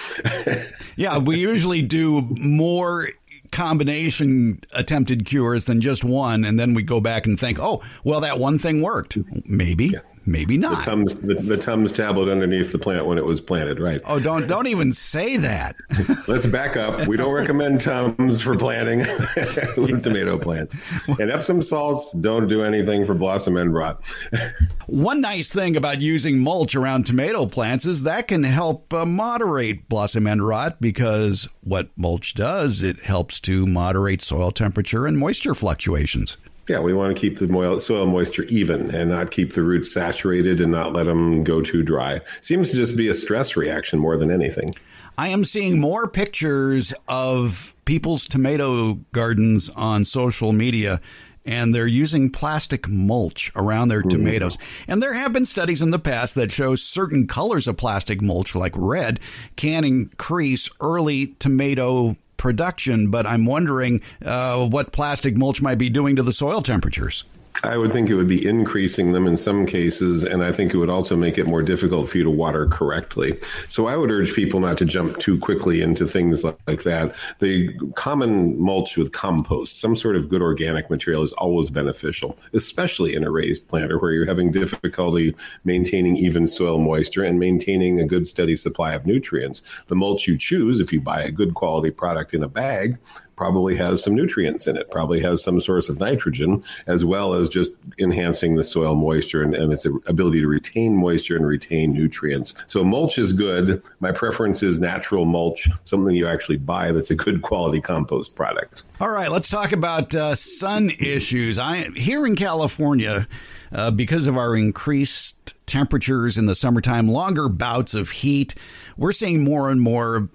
yeah, 0.95 1.17
we 1.17 1.39
usually 1.39 1.81
do 1.81 2.21
more 2.39 3.09
combination 3.51 4.59
attempted 4.73 5.25
cures 5.25 5.63
than 5.63 5.81
just 5.81 6.03
one, 6.03 6.45
and 6.45 6.59
then 6.59 6.73
we 6.73 6.83
go 6.83 7.01
back 7.01 7.25
and 7.25 7.39
think, 7.39 7.57
oh, 7.59 7.81
well, 8.03 8.21
that 8.21 8.39
one 8.39 8.59
thing 8.59 8.81
worked. 8.81 9.17
Maybe. 9.45 9.87
Yeah. 9.87 9.99
Maybe 10.27 10.57
not. 10.57 10.79
The 10.79 10.91
Tums, 10.91 11.13
the, 11.21 11.35
the 11.35 11.55
Tums 11.55 11.93
tablet 11.93 12.29
underneath 12.29 12.73
the 12.73 12.77
plant 12.77 13.05
when 13.05 13.17
it 13.17 13.23
was 13.23 13.39
planted, 13.39 13.79
right? 13.79 14.01
Oh, 14.03 14.19
don't 14.19 14.45
don't 14.45 14.67
even 14.67 14.91
say 14.91 15.37
that. 15.37 15.77
Let's 16.27 16.45
back 16.45 16.75
up. 16.75 17.07
We 17.07 17.15
don't 17.15 17.31
recommend 17.31 17.79
Tums 17.79 18.41
for 18.41 18.57
planting 18.57 18.99
with 19.77 20.03
tomato 20.03 20.37
plants, 20.37 20.75
and 21.07 21.31
Epsom 21.31 21.61
salts 21.61 22.11
don't 22.11 22.49
do 22.49 22.61
anything 22.61 23.05
for 23.05 23.13
blossom 23.13 23.55
end 23.55 23.73
rot. 23.73 24.01
One 24.87 25.21
nice 25.21 25.53
thing 25.53 25.77
about 25.77 26.01
using 26.01 26.39
mulch 26.39 26.75
around 26.75 27.05
tomato 27.05 27.45
plants 27.45 27.85
is 27.85 28.03
that 28.03 28.27
can 28.27 28.43
help 28.43 28.93
uh, 28.93 29.05
moderate 29.05 29.87
blossom 29.87 30.27
end 30.27 30.45
rot 30.45 30.81
because 30.81 31.47
what 31.61 31.87
mulch 31.95 32.33
does, 32.33 32.83
it 32.83 32.99
helps 32.99 33.39
to 33.41 33.65
moderate 33.65 34.21
soil 34.21 34.51
temperature 34.51 35.07
and 35.07 35.17
moisture 35.17 35.55
fluctuations. 35.55 36.35
Yeah, 36.67 36.79
we 36.79 36.93
want 36.93 37.15
to 37.15 37.19
keep 37.19 37.37
the 37.37 37.79
soil 37.79 38.05
moisture 38.05 38.43
even 38.43 38.93
and 38.93 39.09
not 39.09 39.31
keep 39.31 39.53
the 39.53 39.63
roots 39.63 39.91
saturated 39.91 40.59
and 40.59 40.71
not 40.71 40.93
let 40.93 41.05
them 41.05 41.43
go 41.43 41.61
too 41.61 41.81
dry. 41.81 42.21
Seems 42.41 42.71
to 42.71 42.75
just 42.75 42.97
be 42.97 43.07
a 43.07 43.15
stress 43.15 43.55
reaction 43.55 43.99
more 43.99 44.17
than 44.17 44.31
anything. 44.31 44.73
I 45.17 45.29
am 45.29 45.45
seeing 45.45 45.79
more 45.79 46.07
pictures 46.07 46.93
of 47.07 47.73
people's 47.85 48.27
tomato 48.27 48.95
gardens 49.13 49.69
on 49.69 50.03
social 50.03 50.51
media 50.51 51.01
and 51.47 51.73
they're 51.73 51.87
using 51.87 52.29
plastic 52.29 52.87
mulch 52.89 53.51
around 53.55 53.87
their 53.87 54.01
hmm. 54.01 54.09
tomatoes. 54.09 54.57
And 54.87 55.01
there 55.01 55.13
have 55.13 55.31
been 55.33 55.45
studies 55.45 55.81
in 55.81 55.91
the 55.91 55.97
past 55.97 56.35
that 56.35 56.51
show 56.51 56.75
certain 56.75 57.25
colors 57.25 57.67
of 57.67 57.77
plastic 57.77 58.21
mulch, 58.21 58.53
like 58.53 58.73
red, 58.75 59.21
can 59.55 59.85
increase 59.85 60.69
early 60.81 61.27
tomato 61.39 62.17
production, 62.37 63.09
but 63.09 63.25
I'm 63.25 63.45
wondering 63.45 64.01
uh, 64.23 64.67
what 64.67 64.91
plastic 64.91 65.35
mulch 65.35 65.61
might 65.61 65.77
be 65.77 65.89
doing 65.89 66.15
to 66.15 66.23
the 66.23 66.33
soil 66.33 66.61
temperatures. 66.61 67.23
I 67.63 67.77
would 67.77 67.91
think 67.91 68.09
it 68.09 68.15
would 68.15 68.27
be 68.27 68.45
increasing 68.45 69.11
them 69.11 69.27
in 69.27 69.37
some 69.37 69.65
cases, 69.65 70.23
and 70.23 70.43
I 70.43 70.51
think 70.51 70.73
it 70.73 70.77
would 70.77 70.89
also 70.89 71.15
make 71.15 71.37
it 71.37 71.47
more 71.47 71.61
difficult 71.61 72.09
for 72.09 72.17
you 72.17 72.23
to 72.23 72.29
water 72.29 72.67
correctly. 72.67 73.39
So 73.67 73.87
I 73.87 73.95
would 73.95 74.11
urge 74.11 74.33
people 74.33 74.59
not 74.59 74.77
to 74.77 74.85
jump 74.85 75.17
too 75.17 75.39
quickly 75.39 75.81
into 75.81 76.07
things 76.07 76.43
like 76.43 76.83
that. 76.83 77.15
The 77.39 77.73
common 77.95 78.59
mulch 78.61 78.97
with 78.97 79.11
compost, 79.11 79.79
some 79.79 79.95
sort 79.95 80.15
of 80.15 80.29
good 80.29 80.41
organic 80.41 80.89
material, 80.89 81.23
is 81.23 81.33
always 81.33 81.69
beneficial, 81.69 82.37
especially 82.53 83.15
in 83.15 83.23
a 83.23 83.31
raised 83.31 83.67
planter 83.67 83.97
where 83.97 84.11
you're 84.11 84.25
having 84.25 84.51
difficulty 84.51 85.35
maintaining 85.63 86.15
even 86.15 86.47
soil 86.47 86.79
moisture 86.79 87.23
and 87.23 87.39
maintaining 87.39 87.99
a 87.99 88.05
good 88.05 88.27
steady 88.27 88.55
supply 88.55 88.93
of 88.93 89.05
nutrients. 89.05 89.61
The 89.87 89.95
mulch 89.95 90.27
you 90.27 90.37
choose, 90.37 90.79
if 90.79 90.93
you 90.93 91.01
buy 91.01 91.23
a 91.23 91.31
good 91.31 91.53
quality 91.53 91.91
product 91.91 92.33
in 92.33 92.43
a 92.43 92.47
bag, 92.47 92.97
probably 93.37 93.75
has 93.75 94.03
some 94.03 94.15
nutrients 94.15 94.67
in 94.67 94.75
it, 94.75 94.91
probably 94.91 95.21
has 95.21 95.43
some 95.43 95.61
source 95.61 95.87
of 95.87 95.99
nitrogen, 95.99 96.61
as 96.87 97.05
well 97.05 97.35
as 97.35 97.47
just 97.47 97.71
enhancing 97.99 98.55
the 98.55 98.63
soil 98.63 98.95
moisture 98.95 99.43
and, 99.43 99.55
and 99.55 99.71
its 99.71 99.85
ability 99.85 100.41
to 100.41 100.47
retain 100.47 100.95
moisture 100.95 101.37
and 101.37 101.45
retain 101.45 101.93
nutrients. 101.93 102.53
So 102.65 102.83
mulch 102.83 103.17
is 103.17 103.31
good. 103.31 103.81
My 103.99 104.11
preference 104.11 104.63
is 104.63 104.79
natural 104.79 105.25
mulch, 105.25 105.69
something 105.85 106.15
you 106.15 106.27
actually 106.27 106.57
buy 106.57 106.91
that's 106.91 107.11
a 107.11 107.15
good 107.15 107.41
quality 107.43 107.79
compost 107.79 108.35
product. 108.35 108.83
All 108.99 109.11
right, 109.11 109.31
let's 109.31 109.49
talk 109.49 109.71
about 109.71 110.13
uh, 110.15 110.35
sun 110.35 110.89
issues. 110.99 111.59
I 111.59 111.89
here 111.95 112.25
in 112.25 112.35
California, 112.35 113.27
uh, 113.71 113.91
because 113.91 114.25
of 114.25 114.35
our 114.35 114.55
increased 114.55 115.53
temperatures 115.67 116.37
in 116.37 116.47
the 116.47 116.55
summertime, 116.55 117.07
longer 117.07 117.49
bouts 117.49 117.93
of 117.93 118.09
heat, 118.09 118.55
we're 118.97 119.11
seeing 119.11 119.43
more 119.43 119.69
and 119.69 119.79
more 119.79 120.29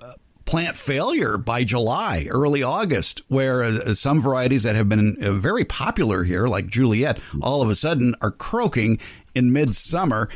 plant 0.44 0.76
failure 0.76 1.36
by 1.36 1.64
July, 1.64 2.26
early 2.30 2.62
August, 2.62 3.22
where 3.28 3.62
uh, 3.62 3.94
some 3.94 4.20
varieties 4.20 4.62
that 4.62 4.76
have 4.76 4.88
been 4.88 5.22
uh, 5.22 5.32
very 5.32 5.64
popular 5.64 6.24
here, 6.24 6.46
like 6.46 6.66
Juliet, 6.66 7.20
all 7.42 7.62
of 7.62 7.70
a 7.70 7.74
sudden 7.74 8.14
are 8.20 8.30
croaking 8.30 8.98
in 9.34 9.52
midsummer. 9.52 10.28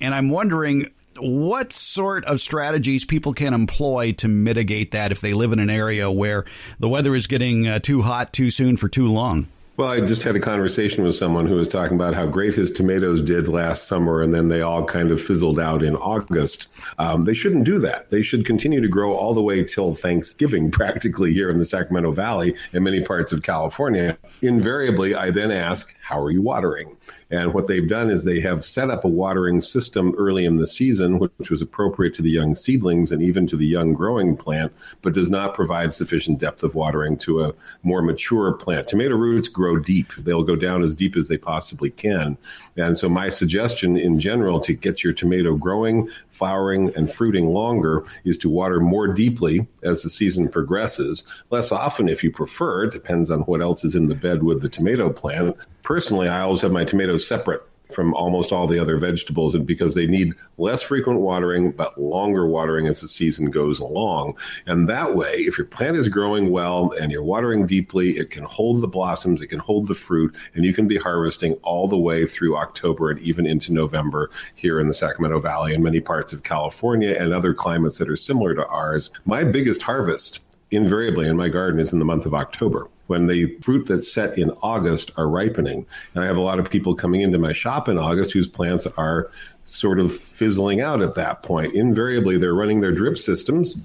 And 0.00 0.14
I'm 0.14 0.30
wondering 0.30 0.90
what 1.18 1.72
sort 1.72 2.24
of 2.24 2.40
strategies 2.40 3.04
people 3.04 3.32
can 3.32 3.54
employ 3.54 4.12
to 4.12 4.28
mitigate 4.28 4.90
that 4.90 5.12
if 5.12 5.20
they 5.20 5.32
live 5.32 5.52
in 5.52 5.60
an 5.60 5.70
area 5.70 6.10
where 6.10 6.44
the 6.78 6.88
weather 6.88 7.14
is 7.14 7.26
getting 7.26 7.68
uh, 7.68 7.78
too 7.78 8.02
hot 8.02 8.32
too 8.32 8.50
soon 8.50 8.76
for 8.76 8.88
too 8.88 9.06
long. 9.06 9.46
Well, 9.76 9.88
I 9.88 10.00
just 10.02 10.22
had 10.22 10.36
a 10.36 10.40
conversation 10.40 11.02
with 11.02 11.16
someone 11.16 11.46
who 11.46 11.56
was 11.56 11.66
talking 11.66 11.96
about 11.96 12.14
how 12.14 12.26
great 12.26 12.54
his 12.54 12.70
tomatoes 12.70 13.24
did 13.24 13.48
last 13.48 13.88
summer, 13.88 14.22
and 14.22 14.32
then 14.32 14.46
they 14.46 14.60
all 14.60 14.84
kind 14.84 15.10
of 15.10 15.20
fizzled 15.20 15.58
out 15.58 15.82
in 15.82 15.96
August. 15.96 16.68
Um, 16.98 17.24
they 17.24 17.34
shouldn't 17.34 17.64
do 17.64 17.80
that. 17.80 18.08
They 18.08 18.22
should 18.22 18.46
continue 18.46 18.80
to 18.80 18.86
grow 18.86 19.14
all 19.14 19.34
the 19.34 19.42
way 19.42 19.64
till 19.64 19.96
Thanksgiving, 19.96 20.70
practically 20.70 21.32
here 21.32 21.50
in 21.50 21.58
the 21.58 21.64
Sacramento 21.64 22.12
Valley 22.12 22.54
and 22.72 22.84
many 22.84 23.00
parts 23.00 23.32
of 23.32 23.42
California. 23.42 24.16
Invariably, 24.42 25.16
I 25.16 25.32
then 25.32 25.50
ask, 25.50 25.92
How 26.04 26.20
are 26.20 26.30
you 26.30 26.42
watering? 26.42 26.98
And 27.30 27.54
what 27.54 27.66
they've 27.66 27.88
done 27.88 28.10
is 28.10 28.24
they 28.24 28.38
have 28.40 28.62
set 28.62 28.90
up 28.90 29.06
a 29.06 29.08
watering 29.08 29.62
system 29.62 30.14
early 30.18 30.44
in 30.44 30.56
the 30.56 30.66
season, 30.66 31.18
which 31.18 31.50
was 31.50 31.62
appropriate 31.62 32.12
to 32.16 32.22
the 32.22 32.30
young 32.30 32.54
seedlings 32.54 33.10
and 33.10 33.22
even 33.22 33.46
to 33.46 33.56
the 33.56 33.66
young 33.66 33.94
growing 33.94 34.36
plant, 34.36 34.70
but 35.00 35.14
does 35.14 35.30
not 35.30 35.54
provide 35.54 35.94
sufficient 35.94 36.38
depth 36.38 36.62
of 36.62 36.74
watering 36.74 37.16
to 37.16 37.44
a 37.44 37.54
more 37.84 38.02
mature 38.02 38.52
plant. 38.52 38.86
Tomato 38.86 39.16
roots 39.16 39.48
grow 39.48 39.78
deep, 39.78 40.12
they'll 40.18 40.42
go 40.42 40.56
down 40.56 40.82
as 40.82 40.94
deep 40.94 41.16
as 41.16 41.28
they 41.28 41.38
possibly 41.38 41.88
can. 41.88 42.36
And 42.76 42.98
so, 42.98 43.08
my 43.08 43.30
suggestion 43.30 43.96
in 43.96 44.20
general 44.20 44.60
to 44.60 44.74
get 44.74 45.02
your 45.02 45.14
tomato 45.14 45.56
growing, 45.56 46.10
flowering, 46.28 46.94
and 46.96 47.10
fruiting 47.10 47.46
longer 47.46 48.04
is 48.26 48.36
to 48.38 48.50
water 48.50 48.78
more 48.78 49.08
deeply 49.08 49.66
as 49.82 50.02
the 50.02 50.10
season 50.10 50.50
progresses. 50.50 51.24
Less 51.48 51.72
often, 51.72 52.10
if 52.10 52.22
you 52.22 52.30
prefer, 52.30 52.84
it 52.84 52.92
depends 52.92 53.30
on 53.30 53.40
what 53.40 53.62
else 53.62 53.84
is 53.84 53.96
in 53.96 54.08
the 54.08 54.14
bed 54.14 54.42
with 54.42 54.60
the 54.60 54.68
tomato 54.68 55.08
plant. 55.08 55.56
Personally, 55.84 56.28
I 56.28 56.40
always 56.40 56.62
have 56.62 56.72
my 56.72 56.84
tomatoes 56.84 57.26
separate 57.26 57.62
from 57.92 58.14
almost 58.14 58.52
all 58.52 58.66
the 58.66 58.78
other 58.78 58.96
vegetables 58.96 59.54
and 59.54 59.66
because 59.66 59.94
they 59.94 60.06
need 60.06 60.32
less 60.56 60.82
frequent 60.82 61.20
watering 61.20 61.70
but 61.70 62.00
longer 62.00 62.46
watering 62.46 62.86
as 62.86 63.02
the 63.02 63.06
season 63.06 63.50
goes 63.50 63.78
along. 63.78 64.36
And 64.66 64.88
that 64.88 65.14
way 65.14 65.34
if 65.40 65.58
your 65.58 65.66
plant 65.66 65.98
is 65.98 66.08
growing 66.08 66.50
well 66.50 66.92
and 66.98 67.12
you're 67.12 67.22
watering 67.22 67.66
deeply 67.66 68.16
it 68.16 68.30
can 68.30 68.44
hold 68.44 68.80
the 68.80 68.88
blossoms 68.88 69.42
it 69.42 69.48
can 69.48 69.58
hold 69.58 69.86
the 69.86 69.94
fruit 69.94 70.34
and 70.54 70.64
you 70.64 70.72
can 70.72 70.88
be 70.88 70.96
harvesting 70.96 71.52
all 71.62 71.86
the 71.86 71.98
way 71.98 72.26
through 72.26 72.56
October 72.56 73.10
and 73.10 73.20
even 73.20 73.46
into 73.46 73.70
November 73.70 74.30
here 74.54 74.80
in 74.80 74.88
the 74.88 74.94
Sacramento 74.94 75.38
Valley 75.40 75.74
and 75.74 75.84
many 75.84 76.00
parts 76.00 76.32
of 76.32 76.42
California 76.42 77.14
and 77.18 77.34
other 77.34 77.52
climates 77.52 77.98
that 77.98 78.08
are 78.08 78.16
similar 78.16 78.54
to 78.54 78.66
ours. 78.66 79.10
My 79.26 79.44
biggest 79.44 79.82
harvest 79.82 80.40
invariably 80.74 81.28
in 81.28 81.36
my 81.36 81.48
garden 81.48 81.80
is 81.80 81.92
in 81.92 81.98
the 81.98 82.04
month 82.04 82.26
of 82.26 82.34
October 82.34 82.88
when 83.06 83.26
the 83.26 83.54
fruit 83.60 83.86
that's 83.86 84.10
set 84.10 84.38
in 84.38 84.50
August 84.62 85.10
are 85.16 85.28
ripening. 85.28 85.86
And 86.14 86.24
I 86.24 86.26
have 86.26 86.36
a 86.36 86.40
lot 86.42 86.58
of 86.58 86.70
people 86.70 86.94
coming 86.94 87.20
into 87.20 87.38
my 87.38 87.52
shop 87.52 87.88
in 87.88 87.98
August 87.98 88.32
whose 88.32 88.48
plants 88.48 88.86
are 88.96 89.28
sort 89.62 90.00
of 90.00 90.12
fizzling 90.12 90.80
out 90.80 91.02
at 91.02 91.14
that 91.16 91.42
point. 91.42 91.74
Invariably, 91.74 92.38
they're 92.38 92.54
running 92.54 92.80
their 92.80 92.92
drip 92.92 93.18
systems 93.18 93.76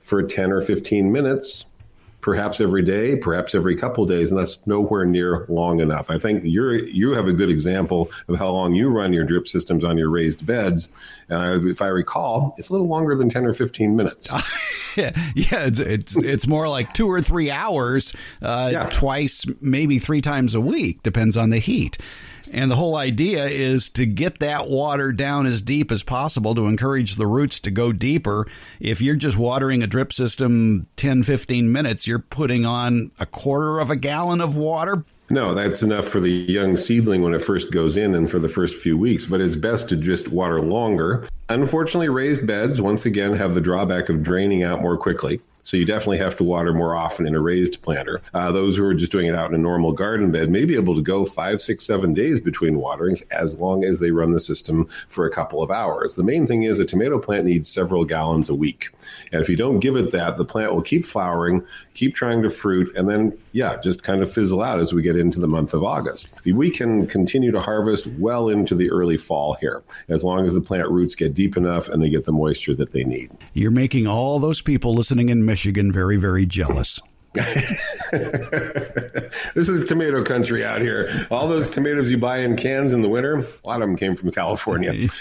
for 0.00 0.22
10 0.22 0.52
or 0.52 0.62
15 0.62 1.10
minutes 1.10 1.66
perhaps 2.20 2.60
every 2.60 2.82
day, 2.82 3.16
perhaps 3.16 3.54
every 3.54 3.76
couple 3.76 4.04
days, 4.06 4.30
and 4.30 4.40
that's 4.40 4.58
nowhere 4.66 5.04
near 5.04 5.46
long 5.48 5.80
enough. 5.80 6.10
I 6.10 6.18
think 6.18 6.42
you're 6.44 6.74
you 6.74 7.12
have 7.12 7.26
a 7.26 7.32
good 7.32 7.50
example 7.50 8.10
of 8.28 8.38
how 8.38 8.50
long 8.50 8.74
you 8.74 8.90
run 8.90 9.12
your 9.12 9.24
drip 9.24 9.48
systems 9.48 9.84
on 9.84 9.98
your 9.98 10.10
raised 10.10 10.46
beds. 10.46 10.88
Uh, 11.30 11.60
if 11.62 11.82
I 11.82 11.88
recall, 11.88 12.54
it's 12.58 12.68
a 12.68 12.72
little 12.72 12.88
longer 12.88 13.14
than 13.14 13.28
ten 13.28 13.44
or 13.46 13.54
fifteen 13.54 13.96
minutes. 13.96 14.28
yeah, 14.96 15.12
yeah, 15.34 15.66
it's, 15.66 15.80
it's 15.80 16.16
it's 16.16 16.46
more 16.46 16.68
like 16.68 16.92
two 16.92 17.10
or 17.10 17.20
three 17.20 17.50
hours, 17.50 18.14
uh, 18.42 18.70
yeah. 18.72 18.88
twice, 18.90 19.46
maybe 19.60 19.98
three 19.98 20.20
times 20.20 20.54
a 20.54 20.60
week, 20.60 21.02
depends 21.02 21.36
on 21.36 21.50
the 21.50 21.58
heat. 21.58 21.98
And 22.52 22.70
the 22.70 22.76
whole 22.76 22.96
idea 22.96 23.46
is 23.46 23.88
to 23.90 24.06
get 24.06 24.38
that 24.40 24.68
water 24.68 25.12
down 25.12 25.46
as 25.46 25.62
deep 25.62 25.90
as 25.90 26.02
possible 26.02 26.54
to 26.54 26.66
encourage 26.66 27.16
the 27.16 27.26
roots 27.26 27.60
to 27.60 27.70
go 27.70 27.92
deeper. 27.92 28.46
If 28.80 29.00
you're 29.00 29.16
just 29.16 29.36
watering 29.36 29.82
a 29.82 29.86
drip 29.86 30.12
system 30.12 30.86
10, 30.96 31.22
15 31.22 31.70
minutes, 31.70 32.06
you're 32.06 32.18
putting 32.18 32.64
on 32.64 33.10
a 33.18 33.26
quarter 33.26 33.78
of 33.80 33.90
a 33.90 33.96
gallon 33.96 34.40
of 34.40 34.56
water. 34.56 35.04
No, 35.30 35.54
that's 35.54 35.82
enough 35.82 36.06
for 36.06 36.20
the 36.20 36.30
young 36.30 36.76
seedling 36.76 37.22
when 37.22 37.34
it 37.34 37.44
first 37.44 37.70
goes 37.70 37.98
in 37.98 38.14
and 38.14 38.30
for 38.30 38.38
the 38.38 38.48
first 38.48 38.76
few 38.76 38.96
weeks, 38.96 39.26
but 39.26 39.42
it's 39.42 39.56
best 39.56 39.88
to 39.90 39.96
just 39.96 40.28
water 40.28 40.62
longer. 40.62 41.28
Unfortunately, 41.50 42.08
raised 42.08 42.46
beds 42.46 42.80
once 42.80 43.04
again 43.04 43.34
have 43.34 43.54
the 43.54 43.60
drawback 43.60 44.08
of 44.08 44.22
draining 44.22 44.62
out 44.62 44.80
more 44.80 44.96
quickly. 44.96 45.40
So 45.68 45.76
you 45.76 45.84
definitely 45.84 46.16
have 46.16 46.34
to 46.38 46.44
water 46.44 46.72
more 46.72 46.96
often 46.96 47.26
in 47.26 47.34
a 47.34 47.40
raised 47.42 47.82
planter. 47.82 48.22
Uh, 48.32 48.50
those 48.50 48.78
who 48.78 48.86
are 48.86 48.94
just 48.94 49.12
doing 49.12 49.26
it 49.26 49.34
out 49.34 49.50
in 49.50 49.54
a 49.54 49.58
normal 49.58 49.92
garden 49.92 50.30
bed 50.30 50.48
may 50.48 50.64
be 50.64 50.74
able 50.76 50.94
to 50.94 51.02
go 51.02 51.26
five, 51.26 51.60
six, 51.60 51.84
seven 51.84 52.14
days 52.14 52.40
between 52.40 52.78
waterings 52.78 53.20
as 53.32 53.60
long 53.60 53.84
as 53.84 54.00
they 54.00 54.10
run 54.10 54.32
the 54.32 54.40
system 54.40 54.86
for 55.08 55.26
a 55.26 55.30
couple 55.30 55.62
of 55.62 55.70
hours. 55.70 56.14
The 56.14 56.24
main 56.24 56.46
thing 56.46 56.62
is 56.62 56.78
a 56.78 56.86
tomato 56.86 57.18
plant 57.18 57.44
needs 57.44 57.68
several 57.68 58.06
gallons 58.06 58.48
a 58.48 58.54
week. 58.54 58.88
And 59.30 59.42
if 59.42 59.50
you 59.50 59.56
don't 59.56 59.80
give 59.80 59.94
it 59.94 60.10
that, 60.12 60.38
the 60.38 60.44
plant 60.46 60.72
will 60.72 60.80
keep 60.80 61.04
flowering, 61.04 61.66
keep 61.92 62.14
trying 62.14 62.40
to 62.44 62.48
fruit, 62.48 62.90
and 62.96 63.06
then, 63.06 63.36
yeah, 63.52 63.76
just 63.76 64.02
kind 64.02 64.22
of 64.22 64.32
fizzle 64.32 64.62
out 64.62 64.80
as 64.80 64.94
we 64.94 65.02
get 65.02 65.16
into 65.16 65.38
the 65.38 65.48
month 65.48 65.74
of 65.74 65.84
August. 65.84 66.30
We 66.46 66.70
can 66.70 67.06
continue 67.06 67.50
to 67.50 67.60
harvest 67.60 68.06
well 68.18 68.48
into 68.48 68.74
the 68.74 68.90
early 68.90 69.18
fall 69.18 69.52
here, 69.60 69.82
as 70.08 70.24
long 70.24 70.46
as 70.46 70.54
the 70.54 70.62
plant 70.62 70.88
roots 70.88 71.14
get 71.14 71.34
deep 71.34 71.58
enough 71.58 71.90
and 71.90 72.02
they 72.02 72.08
get 72.08 72.24
the 72.24 72.32
moisture 72.32 72.74
that 72.76 72.92
they 72.92 73.04
need. 73.04 73.30
You're 73.52 73.70
making 73.70 74.06
all 74.06 74.38
those 74.38 74.62
people 74.62 74.94
listening 74.94 75.28
in 75.28 75.44
Michigan 75.44 75.57
Michigan 75.58 75.90
very, 75.90 76.16
very 76.16 76.46
jealous. 76.46 77.00
this 79.54 79.68
is 79.68 79.86
tomato 79.86 80.24
country 80.24 80.64
out 80.64 80.80
here. 80.80 81.10
All 81.30 81.46
those 81.46 81.68
tomatoes 81.68 82.10
you 82.10 82.16
buy 82.16 82.38
in 82.38 82.56
cans 82.56 82.94
in 82.94 83.02
the 83.02 83.08
winter, 83.08 83.36
a 83.36 83.66
lot 83.66 83.82
of 83.82 83.88
them 83.88 83.96
came 83.96 84.16
from 84.16 84.30
California. 84.30 85.08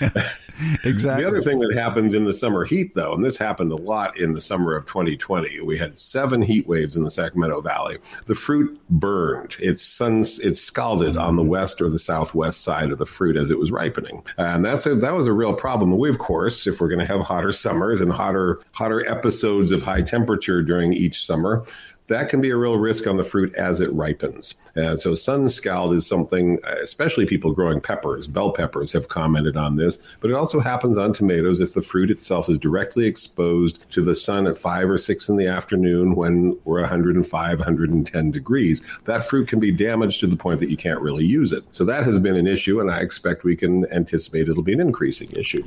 Yeah, 0.60 0.90
exactly. 0.90 1.24
the 1.24 1.30
other 1.30 1.42
thing 1.42 1.60
that 1.60 1.76
happens 1.76 2.16
in 2.16 2.26
the 2.26 2.34
summer 2.34 2.66
heat, 2.66 2.96
though, 2.96 3.14
and 3.14 3.24
this 3.24 3.38
happened 3.38 3.72
a 3.72 3.76
lot 3.76 4.18
in 4.18 4.34
the 4.34 4.42
summer 4.42 4.76
of 4.76 4.88
2020, 4.88 5.62
we 5.62 5.78
had 5.78 6.00
seven 6.00 6.42
heat 6.42 6.68
waves 6.68 6.98
in 6.98 7.04
the 7.04 7.12
Sacramento 7.12 7.62
Valley. 7.62 8.00
The 8.26 8.34
fruit 8.34 8.80
burned. 8.90 9.56
It's 9.60 9.84
sun, 9.84 10.22
it's 10.22 10.60
scalded 10.60 11.16
on 11.16 11.36
the 11.36 11.44
west 11.44 11.80
or 11.80 11.90
the 11.90 12.00
southwest 12.00 12.62
side 12.62 12.92
of 12.92 12.98
the 12.98 13.06
fruit 13.06 13.38
as 13.38 13.52
it 13.52 13.60
was 13.60 13.72
ripening, 13.72 14.24
and 14.38 14.66
that's 14.66 14.88
a, 14.88 14.96
that 14.96 15.14
was 15.14 15.28
a 15.28 15.34
real 15.34 15.54
problem. 15.54 15.96
We, 15.96 16.10
of 16.10 16.18
course, 16.18 16.66
if 16.66 16.82
we're 16.82 16.90
going 16.90 17.00
to 17.00 17.06
have 17.06 17.22
hotter 17.22 17.52
summers 17.52 18.02
and 18.02 18.12
hotter 18.12 18.60
hotter 18.72 19.08
episodes 19.08 19.70
of 19.72 19.84
high 19.84 20.02
temperature 20.02 20.64
during 20.64 20.92
each 20.92 21.24
summer 21.24 21.64
that 22.08 22.30
can 22.30 22.42
be 22.42 22.50
a 22.50 22.56
real 22.56 22.78
risk 22.78 23.06
on 23.06 23.18
the 23.18 23.24
fruit 23.24 23.54
as 23.56 23.80
it 23.82 23.92
ripens. 23.94 24.56
And 24.76 25.00
so 25.00 25.14
sun 25.14 25.50
scald 25.50 25.94
is 25.94 26.08
something, 26.08 26.60
especially 26.82 27.26
people 27.26 27.52
growing 27.52 27.82
peppers, 27.82 28.28
bell 28.28 28.52
peppers 28.52 28.92
have 28.94 29.10
commented 29.10 29.58
on 29.58 29.76
this, 29.76 30.16
but 30.22 30.32
it 30.32 30.36
also 30.36 30.60
happens 30.60 30.98
on 30.98 31.14
tomatoes 31.14 31.60
if 31.60 31.74
the 31.74 31.82
fruit 31.82 32.10
itself 32.10 32.50
is 32.50 32.58
directly 32.58 33.06
exposed 33.06 33.90
to 33.92 34.02
the 34.02 34.16
sun 34.16 34.48
at 34.48 34.58
five 34.58 34.90
or 34.90 34.98
six 34.98 35.30
in 35.30 35.38
the 35.38 35.48
afternoon 35.48 36.16
when 36.16 36.58
we're 36.64 36.80
105, 36.80 37.60
110 37.60 38.32
degrees. 38.32 38.82
That 39.06 39.26
fruit 39.26 39.48
can 39.48 39.60
be 39.60 39.72
damaged 39.72 40.20
to 40.22 40.28
the 40.28 40.38
point 40.38 40.60
that 40.62 40.70
you 40.70 40.78
can't 40.78 41.02
really 41.02 41.26
use 41.26 41.52
it. 41.52 41.64
So 41.72 41.84
that 41.86 42.06
has 42.06 42.20
been 42.20 42.36
an 42.36 42.48
issue, 42.48 42.80
and 42.80 42.90
I 42.90 43.02
expect 43.02 43.44
we 43.44 43.56
can 43.56 43.92
anticipate 43.92 44.48
it'll 44.48 44.64
be 44.64 44.74
an 44.74 44.80
increasing 44.80 45.30
issue. 45.32 45.64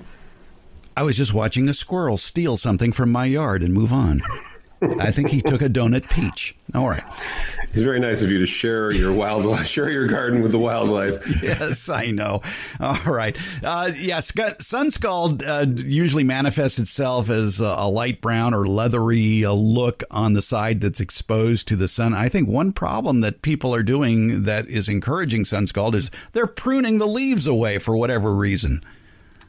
I 0.97 1.03
was 1.03 1.17
just 1.17 1.33
watching 1.33 1.69
a 1.69 1.75
squirrel 1.75 2.19
steal 2.19 2.57
something 2.57 2.93
from 2.93 3.11
my 3.11 3.25
yard 3.25 3.63
and 3.63 3.73
move 3.73 3.93
on. 3.93 4.21
I 4.83 5.11
think 5.11 5.29
he 5.29 5.43
took 5.43 5.63
a 5.63 5.69
donut 5.69 6.09
peach. 6.11 6.55
All 6.75 6.89
right. 6.89 7.03
It's 7.73 7.83
very 7.83 8.01
nice 8.01 8.23
of 8.23 8.31
you 8.31 8.39
to 8.39 8.47
share 8.47 8.91
your 8.91 9.13
wildlife, 9.13 9.67
share 9.69 9.91
your 9.91 10.07
garden 10.07 10.43
with 10.43 10.53
the 10.53 10.59
wildlife. 10.59 11.43
Yes, 11.43 11.89
I 11.89 12.07
know. 12.07 12.43
All 12.81 12.99
right. 13.05 13.37
Uh, 13.63 13.93
yeah, 13.97 14.21
sun 14.21 14.91
scald 14.91 15.43
uh, 15.43 15.67
usually 15.77 16.25
manifests 16.25 16.79
itself 16.79 17.31
as 17.31 17.61
a, 17.61 17.91
light 17.91 18.21
brown 18.21 18.55
or 18.55 18.67
leathery 18.67 19.45
uh, 19.45 19.53
look 19.53 20.05
on 20.11 20.33
the 20.33 20.43
side 20.43 20.81
that's 20.81 21.01
exposed 21.01 21.67
to 21.69 21.77
the 21.77 21.89
sun. 21.89 22.15
I 22.15 22.29
think 22.29 22.49
one 22.49 22.73
problem 22.73 23.21
that 23.21 23.43
people 23.43 23.75
are 23.75 23.83
doing 23.83 24.45
that 24.45 24.69
is 24.69 24.89
encouraging 24.89 25.45
sun 25.45 25.67
scald 25.67 25.95
is 25.95 26.11
they're 26.33 26.47
pruning 26.47 26.99
the 26.99 27.07
leaves 27.07 27.47
away 27.47 27.79
for 27.79 27.97
whatever 27.97 28.35
reason. 28.35 28.83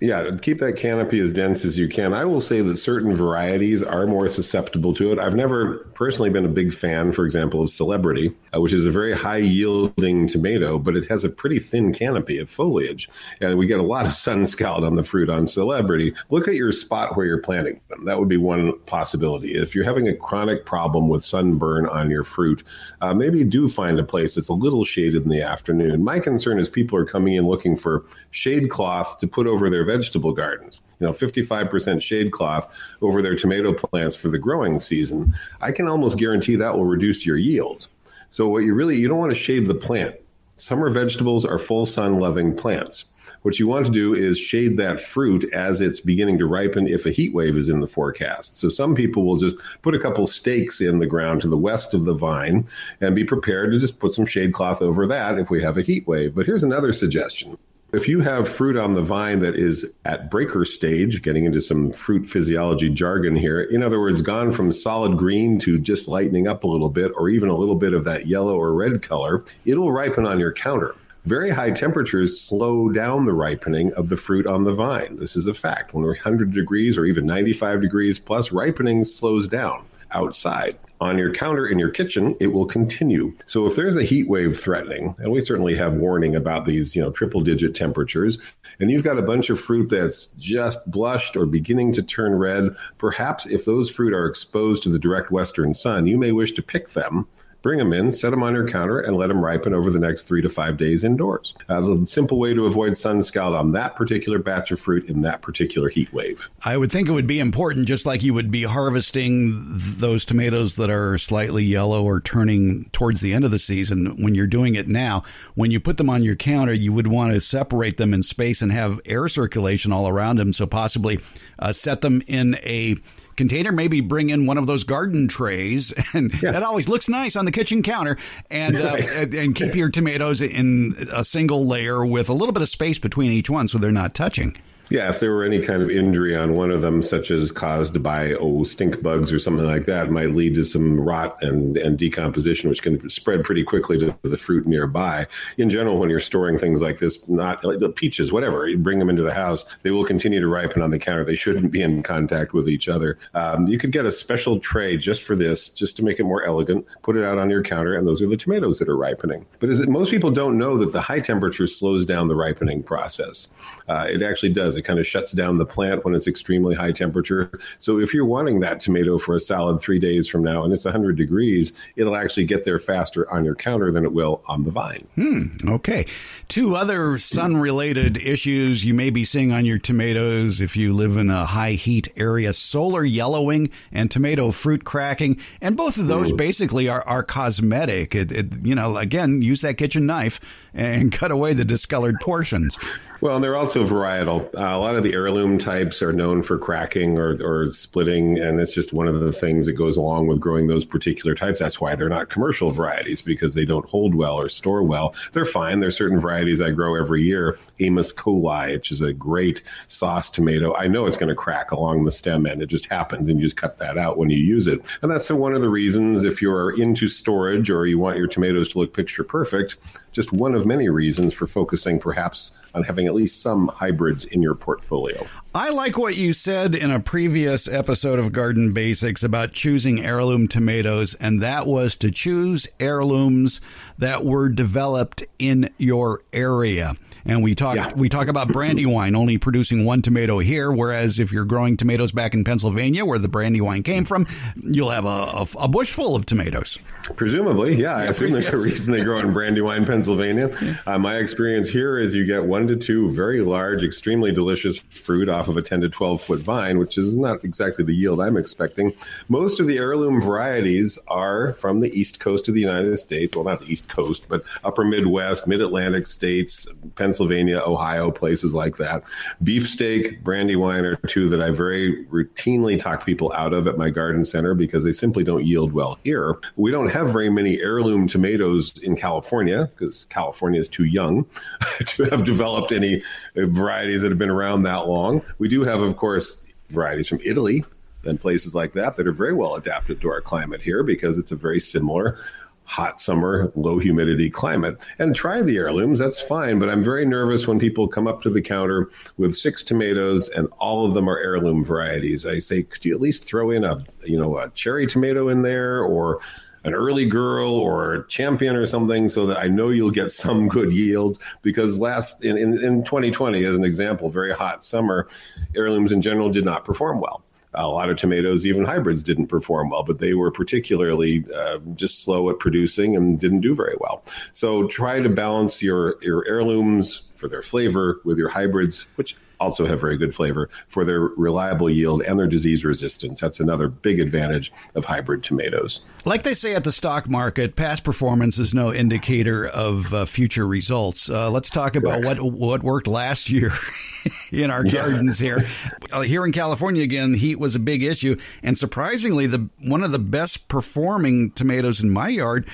Yeah, 0.02 0.32
keep 0.42 0.58
that 0.58 0.78
canopy 0.78 1.20
as 1.20 1.32
dense 1.32 1.64
as 1.64 1.78
you 1.78 1.88
can. 1.88 2.12
I 2.12 2.26
will 2.26 2.42
say 2.42 2.62
that 2.62 2.78
certain 2.78 3.14
varieties 3.14 3.84
are 3.84 4.08
more 4.08 4.28
susceptible 4.28 4.96
to 4.96 5.12
it. 5.12 5.20
I've 5.20 5.36
never 5.36 5.78
personally 5.94 6.32
been 6.32 6.44
a 6.44 6.50
big 6.50 6.74
fan, 6.74 7.12
for 7.12 7.24
example, 7.24 7.62
of 7.62 7.70
Celebrity, 7.70 8.36
uh, 8.52 8.60
which 8.60 8.74
is 8.74 8.88
a 8.88 8.90
very 8.90 9.14
high 9.14 9.38
yielding 9.38 10.26
tomato, 10.26 10.80
but 10.80 10.96
it 10.96 11.08
has 11.08 11.24
a 11.24 11.30
pretty 11.30 11.60
thin 11.60 11.94
canopy 11.94 12.40
of 12.40 12.50
foliage. 12.50 13.10
And 13.42 13.60
we 13.60 13.68
get 13.68 13.80
a 13.80 13.84
lot 13.84 14.08
of 14.08 14.12
sun 14.12 14.48
scald 14.48 14.84
on 14.84 14.96
the 14.96 15.04
fruit 15.04 15.30
on 15.30 15.48
Celebrity. 15.48 16.16
Look 16.32 16.48
at 16.48 16.56
your 16.56 16.72
spot 16.72 17.16
where 17.16 17.28
you're 17.28 17.38
planting 17.38 17.80
them. 17.90 18.06
That 18.06 18.18
would 18.18 18.28
be 18.28 18.38
one 18.38 18.80
possibility. 18.88 19.54
If 19.54 19.76
you're 19.76 19.86
having 19.86 20.08
a 20.08 20.16
chronic 20.16 20.66
problem 20.66 21.10
with 21.10 21.24
sunburn 21.24 21.86
on 21.86 22.10
your 22.10 22.24
fruit, 22.24 22.64
uh, 23.02 23.14
maybe 23.14 23.44
do 23.44 23.68
find 23.68 24.00
a 24.00 24.04
place 24.04 24.34
that's 24.34 24.50
a 24.50 24.54
little 24.54 24.84
shaded 24.84 25.22
in 25.22 25.30
the 25.30 25.44
afternoon. 25.44 26.04
My 26.04 26.20
concern 26.20 26.58
is 26.58 26.70
people 26.70 26.98
are 26.98 27.06
coming 27.06 27.36
in 27.36 27.46
looking 27.46 27.78
for 27.78 28.04
shade 28.32 28.72
cloth 28.72 29.20
to 29.20 29.28
put 29.28 29.46
over 29.46 29.70
their 29.70 29.91
vegetable 29.92 30.32
gardens, 30.32 30.82
you 31.00 31.08
know, 31.08 31.14
55% 31.14 32.02
shade 32.02 32.32
cloth 32.32 32.78
over 33.02 33.22
their 33.22 33.36
tomato 33.36 33.74
plants 33.74 34.16
for 34.16 34.30
the 34.30 34.40
growing 34.40 34.80
season, 34.80 35.34
I 35.60 35.72
can 35.72 35.88
almost 35.88 36.18
guarantee 36.18 36.56
that 36.56 36.76
will 36.76 36.86
reduce 36.86 37.26
your 37.26 37.38
yield. 37.38 37.88
So 38.30 38.48
what 38.48 38.64
you 38.64 38.74
really 38.74 38.98
you 38.98 39.08
don't 39.08 39.18
want 39.18 39.32
to 39.32 39.36
shade 39.36 39.66
the 39.66 39.76
plant. 39.76 40.16
Summer 40.56 40.90
vegetables 40.90 41.44
are 41.46 41.60
full 41.60 41.86
sun 41.86 42.20
loving 42.20 42.56
plants. 42.56 43.06
What 43.42 43.58
you 43.58 43.68
want 43.68 43.88
to 43.88 43.92
do 43.92 44.14
is 44.14 44.38
shade 44.38 44.78
that 44.78 45.02
fruit 45.02 45.52
as 45.54 45.82
it's 45.82 46.00
beginning 46.00 46.38
to 46.38 46.46
ripen 46.46 46.88
if 46.88 47.06
a 47.06 47.12
heat 47.12 47.34
wave 47.34 47.58
is 47.58 47.70
in 47.70 47.80
the 47.80 47.88
forecast. 47.88 48.58
So 48.58 48.70
some 48.70 48.94
people 48.94 49.26
will 49.26 49.38
just 49.38 49.58
put 49.82 49.96
a 49.96 50.00
couple 50.00 50.28
stakes 50.28 50.80
in 50.80 51.00
the 51.00 51.08
ground 51.08 51.42
to 51.42 51.48
the 51.48 51.58
west 51.58 51.94
of 51.94 52.06
the 52.06 52.14
vine 52.14 52.68
and 53.02 53.16
be 53.16 53.24
prepared 53.24 53.72
to 53.72 53.80
just 53.80 54.00
put 54.00 54.14
some 54.14 54.28
shade 54.28 54.54
cloth 54.54 54.82
over 54.82 55.08
that 55.08 55.40
if 55.40 55.50
we 55.50 55.62
have 55.62 55.78
a 55.78 55.82
heat 55.82 56.08
wave. 56.08 56.36
But 56.36 56.46
here's 56.46 56.64
another 56.64 56.94
suggestion. 56.94 57.58
If 57.94 58.08
you 58.08 58.22
have 58.22 58.48
fruit 58.48 58.78
on 58.78 58.94
the 58.94 59.02
vine 59.02 59.40
that 59.40 59.56
is 59.56 59.92
at 60.06 60.32
breaker 60.32 60.64
stage, 60.64 61.22
getting 61.22 61.44
into 61.44 61.60
some 61.60 61.92
fruit 61.92 62.26
physiology 62.26 62.90
jargon 62.90 63.36
here, 63.36 63.60
in 63.60 63.84
other 63.84 64.00
words, 64.00 64.22
gone 64.22 64.54
from 64.54 64.72
solid 64.72 65.18
green 65.18 65.60
to 65.60 65.78
just 65.78 66.08
lightening 66.08 66.48
up 66.48 66.64
a 66.64 66.68
little 66.68 66.90
bit, 66.90 67.12
or 67.18 67.28
even 67.28 67.50
a 67.50 67.56
little 67.56 67.76
bit 67.76 67.92
of 67.92 68.06
that 68.06 68.28
yellow 68.28 68.56
or 68.56 68.74
red 68.74 69.02
color, 69.02 69.44
it'll 69.66 69.92
ripen 69.92 70.26
on 70.26 70.40
your 70.40 70.54
counter. 70.54 70.96
Very 71.26 71.50
high 71.50 71.72
temperatures 71.72 72.40
slow 72.40 72.88
down 72.88 73.26
the 73.26 73.34
ripening 73.34 73.92
of 73.96 74.08
the 74.08 74.16
fruit 74.16 74.48
on 74.48 74.64
the 74.64 74.74
vine. 74.74 75.18
This 75.18 75.36
is 75.36 75.48
a 75.48 75.54
fact. 75.54 75.94
When 75.94 76.06
we're 76.06 76.12
100 76.12 76.54
degrees 76.54 76.98
or 76.98 77.04
even 77.04 77.26
95 77.26 77.82
degrees 77.82 78.20
plus, 78.20 78.54
ripening 78.54 79.04
slows 79.04 79.50
down 79.50 79.84
outside. 80.12 80.80
On 81.02 81.18
your 81.18 81.34
counter 81.34 81.68
in 81.68 81.80
your 81.80 81.90
kitchen, 81.90 82.36
it 82.40 82.54
will 82.54 82.68
continue. 82.68 83.34
So 83.48 83.66
if 83.66 83.76
there's 83.76 83.96
a 83.96 84.04
heat 84.04 84.30
wave 84.30 84.60
threatening, 84.60 85.16
and 85.18 85.32
we 85.32 85.42
certainly 85.42 85.76
have 85.76 85.96
warning 85.96 86.36
about 86.36 86.68
these, 86.68 86.96
you 86.96 87.02
know, 87.02 87.10
triple 87.10 87.42
digit 87.42 87.74
temperatures, 87.74 88.38
and 88.80 88.92
you've 88.92 89.04
got 89.04 89.18
a 89.18 89.24
bunch 89.24 89.50
of 89.50 89.60
fruit 89.60 89.90
that's 89.90 90.28
just 90.38 90.90
blushed 90.92 91.36
or 91.36 91.48
beginning 91.48 91.92
to 91.94 92.04
turn 92.04 92.36
red, 92.36 92.76
perhaps 93.00 93.48
if 93.48 93.66
those 93.66 93.90
fruit 93.90 94.14
are 94.14 94.28
exposed 94.28 94.84
to 94.84 94.90
the 94.90 95.00
direct 95.00 95.32
western 95.32 95.74
sun, 95.74 96.06
you 96.06 96.20
may 96.20 96.32
wish 96.32 96.52
to 96.52 96.62
pick 96.62 96.90
them 96.90 97.28
bring 97.62 97.78
them 97.78 97.94
in, 97.94 98.12
set 98.12 98.32
them 98.32 98.44
on 98.44 98.54
your 98.54 98.68
counter, 98.68 99.00
and 99.00 99.16
let 99.16 99.28
them 99.28 99.44
ripen 99.44 99.74
over 99.74 99.92
the 99.92 100.00
next 100.00 100.24
three 100.24 100.42
to 100.42 100.50
five 100.50 100.78
days 100.78 101.04
indoors. 101.04 101.54
That's 101.68 101.88
a 101.88 102.06
simple 102.06 102.40
way 102.40 102.54
to 102.54 102.66
avoid 102.66 102.98
sun 102.98 103.22
scald 103.22 103.56
on 103.56 103.72
that 103.74 103.96
particular 103.96 104.40
batch 104.40 104.72
of 104.72 104.80
fruit 104.80 105.10
in 105.10 105.22
that 105.22 105.42
particular 105.42 105.90
heat 105.90 106.12
wave. 106.14 106.50
I 106.64 106.78
would 106.78 106.92
think 106.92 107.08
it 107.08 107.12
would 107.12 107.28
be 107.28 107.40
important, 107.40 107.88
just 107.88 108.06
like 108.06 108.24
you 108.24 108.34
would 108.34 108.52
be 108.52 108.64
harvesting 108.64 109.52
those 109.68 110.26
tomatoes 110.26 110.76
that 110.78 110.90
are 110.90 111.18
slightly 111.18 111.64
yellow 111.64 112.04
or 112.04 112.20
turning 112.20 112.90
towards 112.92 113.22
the 113.22 113.34
end 113.34 113.46
of 113.46 113.52
the 113.52 113.60
season. 113.60 114.22
When 114.22 114.36
you're 114.36 114.48
doing 114.48 114.76
it 114.76 114.88
now, 114.88 115.24
when 115.56 115.72
you 115.72 115.80
put 115.80 115.98
them 115.98 116.10
on 116.10 116.24
your 116.24 116.36
counter, 116.36 116.74
you 116.74 116.94
would 116.94 117.08
want 117.08 117.34
to 117.34 117.42
separate 117.42 117.98
them 117.98 118.14
in 118.14 118.24
space 118.24 118.62
and 118.62 118.72
have 118.72 119.00
air 119.06 119.28
circulation 119.28 119.92
all 119.92 120.08
around 120.08 120.38
them. 120.40 120.54
So 120.54 120.66
possibly 120.66 121.20
uh, 121.60 121.74
set 121.74 122.02
them 122.02 122.24
in 122.28 122.56
a 122.64 122.96
container. 123.36 123.72
Maybe 123.72 124.02
bring 124.02 124.30
in 124.30 124.46
one 124.46 124.58
of 124.58 124.68
those 124.68 124.84
garden 124.84 125.28
trays, 125.28 125.94
and 126.14 126.32
yeah. 126.42 126.52
that 126.52 126.64
always 126.64 126.90
looks 126.90 127.10
nice 127.10 127.36
on 127.36 127.46
the 127.46 127.52
kitchen 127.52 127.84
counter. 127.84 128.18
And 128.50 128.76
uh, 128.76 128.96
and 129.34 129.56
keep 129.56 129.76
your 129.76 129.90
tomatoes 129.90 130.42
in 130.42 130.96
a 131.14 131.24
single 131.24 131.68
layer 131.68 132.06
with 132.06 132.30
a 132.30 132.34
little 132.34 132.54
bit 132.54 132.62
of 132.62 132.70
space 132.70 133.00
between 133.00 133.32
each 133.32 133.50
one, 133.50 133.68
so 133.68 133.78
they're 133.78 133.92
not 133.92 134.14
touching. 134.14 134.56
Yeah, 134.92 135.08
if 135.08 135.22
there 135.22 135.32
were 135.32 135.46
any 135.46 135.62
kind 135.62 135.82
of 135.82 135.90
injury 135.90 136.36
on 136.36 136.56
one 136.56 136.70
of 136.70 136.82
them, 136.82 137.02
such 137.02 137.32
as 137.32 137.50
caused 137.50 138.04
by 138.04 138.34
oh 138.34 138.66
stink 138.66 139.02
bugs 139.02 139.32
or 139.32 139.40
something 139.40 139.66
like 139.66 139.86
that, 139.86 140.12
might 140.12 140.36
lead 140.36 140.54
to 140.56 140.66
some 140.66 141.00
rot 141.00 141.42
and, 141.42 141.78
and 141.78 141.98
decomposition, 141.98 142.70
which 142.70 142.84
can 142.84 143.10
spread 143.10 143.46
pretty 143.46 143.64
quickly 143.64 143.98
to 144.00 144.14
the 144.24 144.36
fruit 144.36 144.68
nearby. 144.68 145.26
In 145.58 145.70
general, 145.70 145.98
when 145.98 146.10
you're 146.10 146.20
storing 146.20 146.58
things 146.58 146.82
like 146.82 146.98
this, 146.98 147.30
not 147.30 147.64
like 147.64 147.80
the 147.80 147.88
peaches, 147.88 148.34
whatever, 148.34 148.68
you 148.68 148.78
bring 148.78 149.00
them 149.00 149.10
into 149.10 149.24
the 149.24 149.34
house, 149.34 149.64
they 149.84 149.92
will 149.92 150.04
continue 150.04 150.42
to 150.42 150.48
ripen 150.48 150.82
on 150.82 150.90
the 150.90 151.00
counter. 151.00 151.24
They 151.24 151.38
shouldn't 151.38 151.72
be 151.72 151.82
in 151.82 152.04
contact 152.04 152.52
with 152.52 152.68
each 152.68 152.90
other. 152.90 153.18
Um, 153.34 153.68
you 153.68 153.78
could 153.78 153.94
get 153.94 154.06
a 154.06 154.12
special 154.12 154.60
tray 154.60 154.98
just 154.98 155.24
for 155.24 155.38
this, 155.38 155.70
just 155.70 155.96
to 155.96 156.04
make 156.04 156.20
it 156.20 156.26
more 156.26 156.44
elegant. 156.44 156.86
Put 157.02 157.16
it 157.16 157.24
out 157.24 157.38
on 157.38 157.50
your 157.50 157.64
counter, 157.64 157.96
and 157.96 158.06
those 158.06 158.22
are 158.22 158.28
the 158.28 158.36
tomatoes 158.36 158.78
that 158.80 158.90
are 158.90 158.98
ripening. 158.98 159.46
But 159.62 159.70
it, 159.70 159.88
most 159.88 160.12
people 160.12 160.32
don't 160.32 160.58
know 160.58 160.78
that 160.80 160.92
the 160.92 161.00
high 161.00 161.22
temperature 161.22 161.66
slows 161.66 162.04
down 162.04 162.28
the 162.28 162.36
ripening 162.36 162.84
process. 162.84 163.48
Uh, 163.88 164.08
it 164.10 164.22
actually 164.22 164.52
does 164.52 164.81
it 164.82 164.86
kind 164.86 165.00
of 165.00 165.06
shuts 165.06 165.32
down 165.32 165.60
the 165.60 165.66
plant 165.66 166.04
when 166.04 166.16
it's 166.16 166.28
extremely 166.28 166.74
high 166.74 166.92
temperature. 166.92 167.60
So 167.78 168.00
if 168.00 168.14
you're 168.14 168.26
wanting 168.26 168.60
that 168.62 168.80
tomato 168.80 169.18
for 169.20 169.36
a 169.36 169.40
salad 169.40 169.80
three 169.80 170.00
days 170.00 170.28
from 170.28 170.44
now 170.44 170.64
and 170.64 170.74
it's 170.74 170.86
100 170.86 171.16
degrees, 171.16 171.72
it'll 171.96 172.16
actually 172.16 172.46
get 172.46 172.66
there 172.66 172.80
faster 172.80 173.32
on 173.32 173.46
your 173.46 173.54
counter 173.54 173.92
than 173.92 174.04
it 174.04 174.12
will 174.12 174.42
on 174.48 174.64
the 174.64 174.72
vine. 174.72 175.08
Hmm. 175.16 175.48
Okay. 175.68 176.08
Two 176.48 176.76
other 176.76 177.18
sun 177.20 177.58
related 177.58 178.18
issues 178.18 178.84
you 178.84 178.94
may 178.94 179.12
be 179.12 179.24
seeing 179.24 179.52
on 179.52 179.66
your 179.66 179.78
tomatoes 179.78 180.62
if 180.62 180.76
you 180.76 180.94
live 180.94 181.16
in 181.16 181.30
a 181.30 181.46
high 181.46 181.74
heat 181.74 182.10
area 182.18 182.54
solar 182.54 183.04
yellowing 183.04 183.70
and 183.92 184.10
tomato 184.10 184.50
fruit 184.50 184.84
cracking. 184.84 185.40
And 185.62 185.78
both 185.78 185.98
of 185.98 186.08
those 186.08 186.34
basically 186.34 186.90
are, 186.90 187.08
are 187.08 187.24
cosmetic. 187.24 188.16
It, 188.16 188.32
it, 188.32 188.66
you 188.66 188.74
know, 188.74 188.98
again, 188.98 189.44
use 189.44 189.62
that 189.62 189.78
kitchen 189.78 190.08
knife 190.08 190.40
and 190.74 191.12
cut 191.12 191.32
away 191.32 191.54
the 191.54 191.66
discolored 191.66 192.16
portions. 192.22 192.78
Well, 193.22 193.36
and 193.36 193.44
they're 193.44 193.56
also 193.56 193.86
varietal. 193.86 194.46
Uh, 194.56 194.76
a 194.76 194.80
lot 194.80 194.96
of 194.96 195.04
the 195.04 195.14
heirloom 195.14 195.60
types 195.60 196.02
are 196.02 196.12
known 196.12 196.42
for 196.42 196.58
cracking 196.58 197.20
or, 197.20 197.38
or 197.44 197.68
splitting, 197.68 198.40
and 198.40 198.60
it's 198.60 198.74
just 198.74 198.94
one 198.94 199.08
of 199.08 199.20
the 199.20 199.32
things 199.32 199.68
that 199.68 199.74
goes 199.74 199.96
along 199.96 200.26
with 200.26 200.40
growing 200.40 200.66
those 200.66 200.86
particular 200.86 201.36
types. 201.36 201.60
That's 201.60 201.80
why 201.80 201.94
they're 201.96 202.10
not 202.10 202.30
commercial 202.30 202.72
varieties 202.72 203.22
because 203.22 203.54
they 203.54 203.64
don't 203.64 203.88
hold 203.88 204.16
well 204.16 204.40
or 204.40 204.50
store 204.50 204.82
well. 204.82 205.14
They're 205.34 205.46
fine. 205.46 205.82
There's 205.82 205.96
certain 205.96 206.20
varieties 206.20 206.62
I 206.62 206.72
grow 206.72 206.96
every 206.96 207.22
year. 207.22 207.60
Amos 207.80 208.12
coli, 208.12 208.72
which 208.72 208.92
is 208.92 209.02
a 209.02 209.14
great 209.14 209.62
sauce 209.86 210.28
tomato. 210.28 210.76
I 210.76 210.88
know 210.88 211.06
it's 211.06 211.18
going 211.18 211.30
to 211.30 211.36
crack 211.36 211.72
along 211.72 212.06
the 212.06 212.12
stem 212.12 212.48
end. 212.48 212.64
It 212.64 212.68
just 212.68 212.88
happens, 212.88 213.30
and 213.30 213.40
you 213.40 213.46
just 213.46 213.58
cut 213.58 213.78
that 213.78 214.00
out 214.00 214.18
when 214.18 214.32
you 214.32 214.40
use 214.40 214.66
it. 214.66 214.84
And 215.04 215.12
that's 215.12 215.30
one 215.30 215.54
of 215.54 215.62
the 215.62 215.70
reasons 215.70 216.24
if 216.24 216.42
you're 216.42 216.76
into 216.82 217.08
storage 217.08 217.70
or 217.70 217.86
you 217.86 218.00
want 218.00 218.18
your 218.18 218.28
tomatoes 218.28 218.70
to 218.70 218.80
look 218.80 218.96
picture 218.96 219.24
perfect, 219.24 219.78
just 220.12 220.34
one 220.34 220.54
of 220.54 220.66
many 220.66 220.90
reasons 220.90 221.34
for 221.34 221.48
focusing 221.48 222.00
perhaps 222.00 222.52
on 222.74 222.84
having 222.84 223.08
at 223.08 223.14
least 223.14 223.42
some 223.42 223.68
hybrids 223.68 224.26
in 224.26 224.42
your 224.42 224.56
portfolio. 224.56 225.26
I 225.56 225.70
like 225.70 225.98
what 225.98 226.16
you 226.16 226.34
said 226.34 226.76
in 226.76 226.92
a 226.92 227.00
previous 227.00 227.68
episode 227.68 228.20
of 228.20 228.32
Garden 228.32 228.74
Basics 228.74 229.24
about 229.24 229.52
choosing 229.52 230.04
heirloom 230.04 230.48
tomatoes, 230.48 231.16
and 231.16 231.42
that 231.42 231.68
was 231.68 231.96
to 231.98 232.12
choose 232.12 232.68
heirlooms 232.80 233.62
that 233.98 234.26
were 234.26 234.50
developed 234.50 235.24
in 235.40 235.70
your 235.78 236.22
area. 236.34 236.96
And 237.26 237.44
we 237.44 237.56
talk 237.56 237.76
yeah. 237.76 237.92
we 237.96 238.10
talk 238.10 238.28
about 238.28 238.50
Brandywine 238.50 239.16
only 239.16 239.38
producing 239.38 239.86
one 239.86 240.02
tomato 240.02 240.40
here, 240.40 240.72
whereas 240.72 241.20
if 241.20 241.32
you're 241.32 241.46
growing 241.46 241.78
tomatoes 241.78 242.12
back 242.12 242.34
in 242.34 242.44
Pennsylvania, 242.44 243.06
where 243.06 243.20
the 243.20 243.28
Brandywine 243.28 243.84
came 243.84 244.06
from, 244.06 244.28
you'll 244.64 244.90
have 244.90 245.06
a, 245.06 245.08
a, 245.08 245.48
a 245.60 245.68
bush 245.68 245.92
full 245.92 246.16
of 246.16 246.26
tomatoes. 246.26 246.80
Presumably, 247.16 247.76
yeah. 247.76 247.98
I 247.98 248.04
assume 248.06 248.32
there's 248.32 248.46
yes. 248.46 248.54
a 248.54 248.58
reason 248.58 248.92
they 248.94 249.04
grow 249.04 249.20
in 249.20 249.34
Brandywine, 249.34 249.86
Pennsylvania. 249.86 250.50
Uh, 250.88 250.98
my 250.98 251.18
experience 251.18 251.70
here 251.70 251.98
is 251.98 252.16
you 252.16 252.26
get 252.26 252.44
one 252.44 252.68
to 252.68 252.76
two 252.76 253.12
very 253.12 253.42
large, 253.42 253.84
extremely 253.84 254.32
delicious 254.32 254.80
fruit 254.90 255.30
off 255.30 255.48
of 255.48 255.58
a 255.58 255.62
10 255.62 255.82
to 255.82 255.90
12 255.90 256.22
foot 256.22 256.40
vine, 256.40 256.80
which 256.80 256.98
is 256.98 257.14
not 257.14 257.44
exactly 257.44 257.84
the 257.84 257.94
yield 257.94 258.20
I'm 258.20 258.36
expecting. 258.36 258.94
Most 259.30 259.60
of 259.60 259.68
the 259.68 259.78
heirloom 259.78 260.20
varieties 260.20 260.98
are 261.08 261.54
from 261.54 261.82
the 261.82 261.90
east 261.98 262.20
coast 262.20 262.48
of 262.48 262.54
the 262.54 262.62
United 262.62 262.98
States. 262.98 263.36
Well, 263.36 263.46
not 263.46 263.62
the 263.62 263.72
east 263.72 263.90
coast, 263.90 264.28
but 264.28 264.44
upper 264.64 264.84
Midwest, 264.84 265.46
mid 265.48 265.62
Atlantic 265.62 266.08
states, 266.08 266.68
Pennsylvania, 266.96 267.11
Ohio, 267.20 268.12
places 268.12 268.54
like 268.54 268.78
that. 268.78 269.04
Beefsteak, 269.44 270.24
Brandywine 270.24 270.86
are 270.86 270.96
two 271.08 271.30
that 271.30 271.42
I 271.42 271.52
very 271.52 272.06
routinely 272.06 272.78
talk 272.78 273.06
people 273.06 273.34
out 273.36 273.54
of 273.54 273.68
at 273.68 273.78
my 273.78 273.90
garden 273.90 274.24
center 274.26 274.54
because 274.54 274.84
they 274.84 274.92
simply 274.92 275.24
don't 275.24 275.44
yield 275.46 275.74
well 275.74 276.00
here. 276.04 276.38
We 276.56 276.72
don't 276.72 276.92
have 276.92 277.12
very 277.12 277.30
many 277.30 277.60
heirloom 277.60 278.08
tomatoes 278.08 278.78
in 278.80 278.96
California 278.96 279.70
because 279.76 280.06
California 280.06 280.60
is 280.60 280.68
too 280.68 280.86
young 280.86 281.26
to 281.86 282.04
have 282.06 282.24
developed 282.24 282.72
any 282.72 283.02
varieties 283.36 284.02
that 284.02 284.10
have 284.10 284.20
been 284.20 284.30
around 284.30 284.64
that 284.64 284.88
long. 284.88 285.22
We 285.40 285.48
do 285.48 285.64
have, 285.64 285.82
of 285.82 285.98
course, 285.98 286.42
varieties 286.70 287.08
from 287.08 287.20
Italy 287.24 287.64
and 288.04 288.20
places 288.20 288.56
like 288.56 288.74
that 288.74 288.96
that 288.96 289.08
are 289.08 289.12
very 289.12 289.34
well 289.34 289.56
adapted 289.56 290.02
to 290.02 290.10
our 290.10 290.22
climate 290.22 290.62
here 290.62 290.84
because 290.84 291.18
it's 291.18 291.32
a 291.32 291.36
very 291.36 291.60
similar 291.60 292.18
hot 292.66 292.98
summer, 292.98 293.52
low 293.56 293.80
humidity 293.80 294.30
climate. 294.30 294.82
And 294.98 295.16
try 295.16 295.42
the 295.42 295.58
heirlooms, 295.58 296.00
that's 296.00 296.22
fine. 296.22 296.58
But 296.58 296.70
I'm 296.70 296.84
very 296.84 297.06
nervous 297.06 297.48
when 297.48 297.60
people 297.60 297.88
come 297.88 298.08
up 298.08 298.22
to 298.22 298.30
the 298.30 298.42
counter 298.42 298.90
with 299.18 299.36
six 299.36 299.64
tomatoes 299.64 300.30
and 300.30 300.48
all 300.60 300.86
of 300.86 300.94
them 300.94 301.10
are 301.10 301.20
heirloom 301.20 301.64
varieties. 301.64 302.26
I 302.26 302.40
say, 302.40 302.64
could 302.64 302.86
you 302.86 302.96
at 302.96 303.02
least 303.02 303.26
throw 303.26 303.52
in 303.52 303.64
a 303.64 303.84
you 304.06 304.18
know 304.18 304.38
a 304.38 304.50
cherry 304.52 304.88
tomato 304.88 305.28
in 305.28 305.42
there 305.42 305.84
or 305.84 306.22
an 306.64 306.74
early 306.74 307.06
girl 307.06 307.54
or 307.54 307.94
a 307.94 308.08
champion 308.08 308.56
or 308.56 308.66
something 308.66 309.10
so 309.10 309.26
that 309.26 309.40
I 309.40 309.48
know 309.48 309.70
you'll 309.70 309.92
get 309.92 310.12
some 310.12 310.48
good 310.48 310.72
yields 310.72 311.20
because 311.42 311.80
last 311.80 312.24
in, 312.24 312.38
in, 312.38 312.54
in 312.64 312.84
2020 312.84 313.44
as 313.46 313.58
an 313.58 313.64
example 313.64 314.10
very 314.10 314.34
hot 314.34 314.64
summer 314.64 315.08
heirlooms 315.56 315.92
in 315.92 316.02
general 316.02 316.30
did 316.30 316.46
not 316.46 316.64
perform 316.64 317.00
well 317.00 317.24
a 317.54 317.68
lot 317.68 317.90
of 317.90 317.98
tomatoes, 317.98 318.46
even 318.46 318.64
hybrids, 318.64 319.04
didn't 319.04 319.28
perform 319.28 319.70
well, 319.70 319.84
but 319.84 320.00
they 320.00 320.14
were 320.14 320.32
particularly 320.32 321.26
uh, 321.36 321.60
just 321.76 322.04
slow 322.04 322.30
at 322.30 322.40
producing 322.40 322.96
and 322.96 323.20
didn't 323.20 323.42
do 323.42 323.54
very 323.54 323.76
well. 323.80 324.04
So 324.34 324.68
try 324.68 325.02
to 325.02 325.10
balance 325.10 325.62
your 325.62 325.98
your 326.02 326.26
heirlooms 326.28 327.04
for 327.14 327.28
their 327.28 327.42
flavor 327.42 328.02
with 328.04 328.18
your 328.18 328.30
hybrids, 328.30 328.86
which 328.96 329.16
also 329.42 329.66
have 329.66 329.82
very 329.82 329.98
good 329.98 330.14
flavor 330.14 330.50
for 330.68 330.86
their 330.86 331.02
reliable 331.02 331.70
yield 331.70 332.04
and 332.04 332.20
their 332.20 332.28
disease 332.28 332.64
resistance. 332.64 333.20
That's 333.20 333.40
another 333.40 333.68
big 333.68 334.00
advantage 334.00 334.54
of 334.76 334.86
hybrid 334.86 335.24
tomatoes. 335.24 335.82
Like 336.06 336.24
they 336.24 336.34
say 336.34 336.56
at 336.56 336.64
the 336.64 336.72
stock 336.72 337.10
market, 337.10 337.56
past 337.56 337.84
performance 337.84 338.40
is 338.40 338.54
no 338.54 338.74
indicator 338.74 339.48
of 339.48 339.94
uh, 339.94 340.06
future 340.06 340.48
results. 340.48 341.10
Uh, 341.10 341.30
let's 341.30 341.50
talk 341.50 341.76
about 341.76 342.04
what 342.04 342.22
what 342.22 342.64
worked 342.64 342.88
last 342.88 343.30
year 343.30 343.52
in 344.32 344.50
our 344.50 344.66
yeah. 344.66 344.72
gardens 344.72 345.20
here. 345.20 345.46
Uh, 345.92 346.02
here 346.02 346.26
in 346.26 346.32
California, 346.32 346.84
again, 346.84 347.14
heat 347.14 347.40
was 347.40 347.56
a 347.56 347.60
big 347.60 347.84
issue, 347.84 348.16
and 348.44 348.58
surprisingly, 348.58 349.28
the 349.28 349.50
one 349.60 349.84
of 349.84 349.92
the 349.92 350.00
best 350.00 350.48
performing 350.48 351.32
tomatoes 351.32 351.82
in 351.82 351.90
my 351.90 352.10
yard 352.10 352.48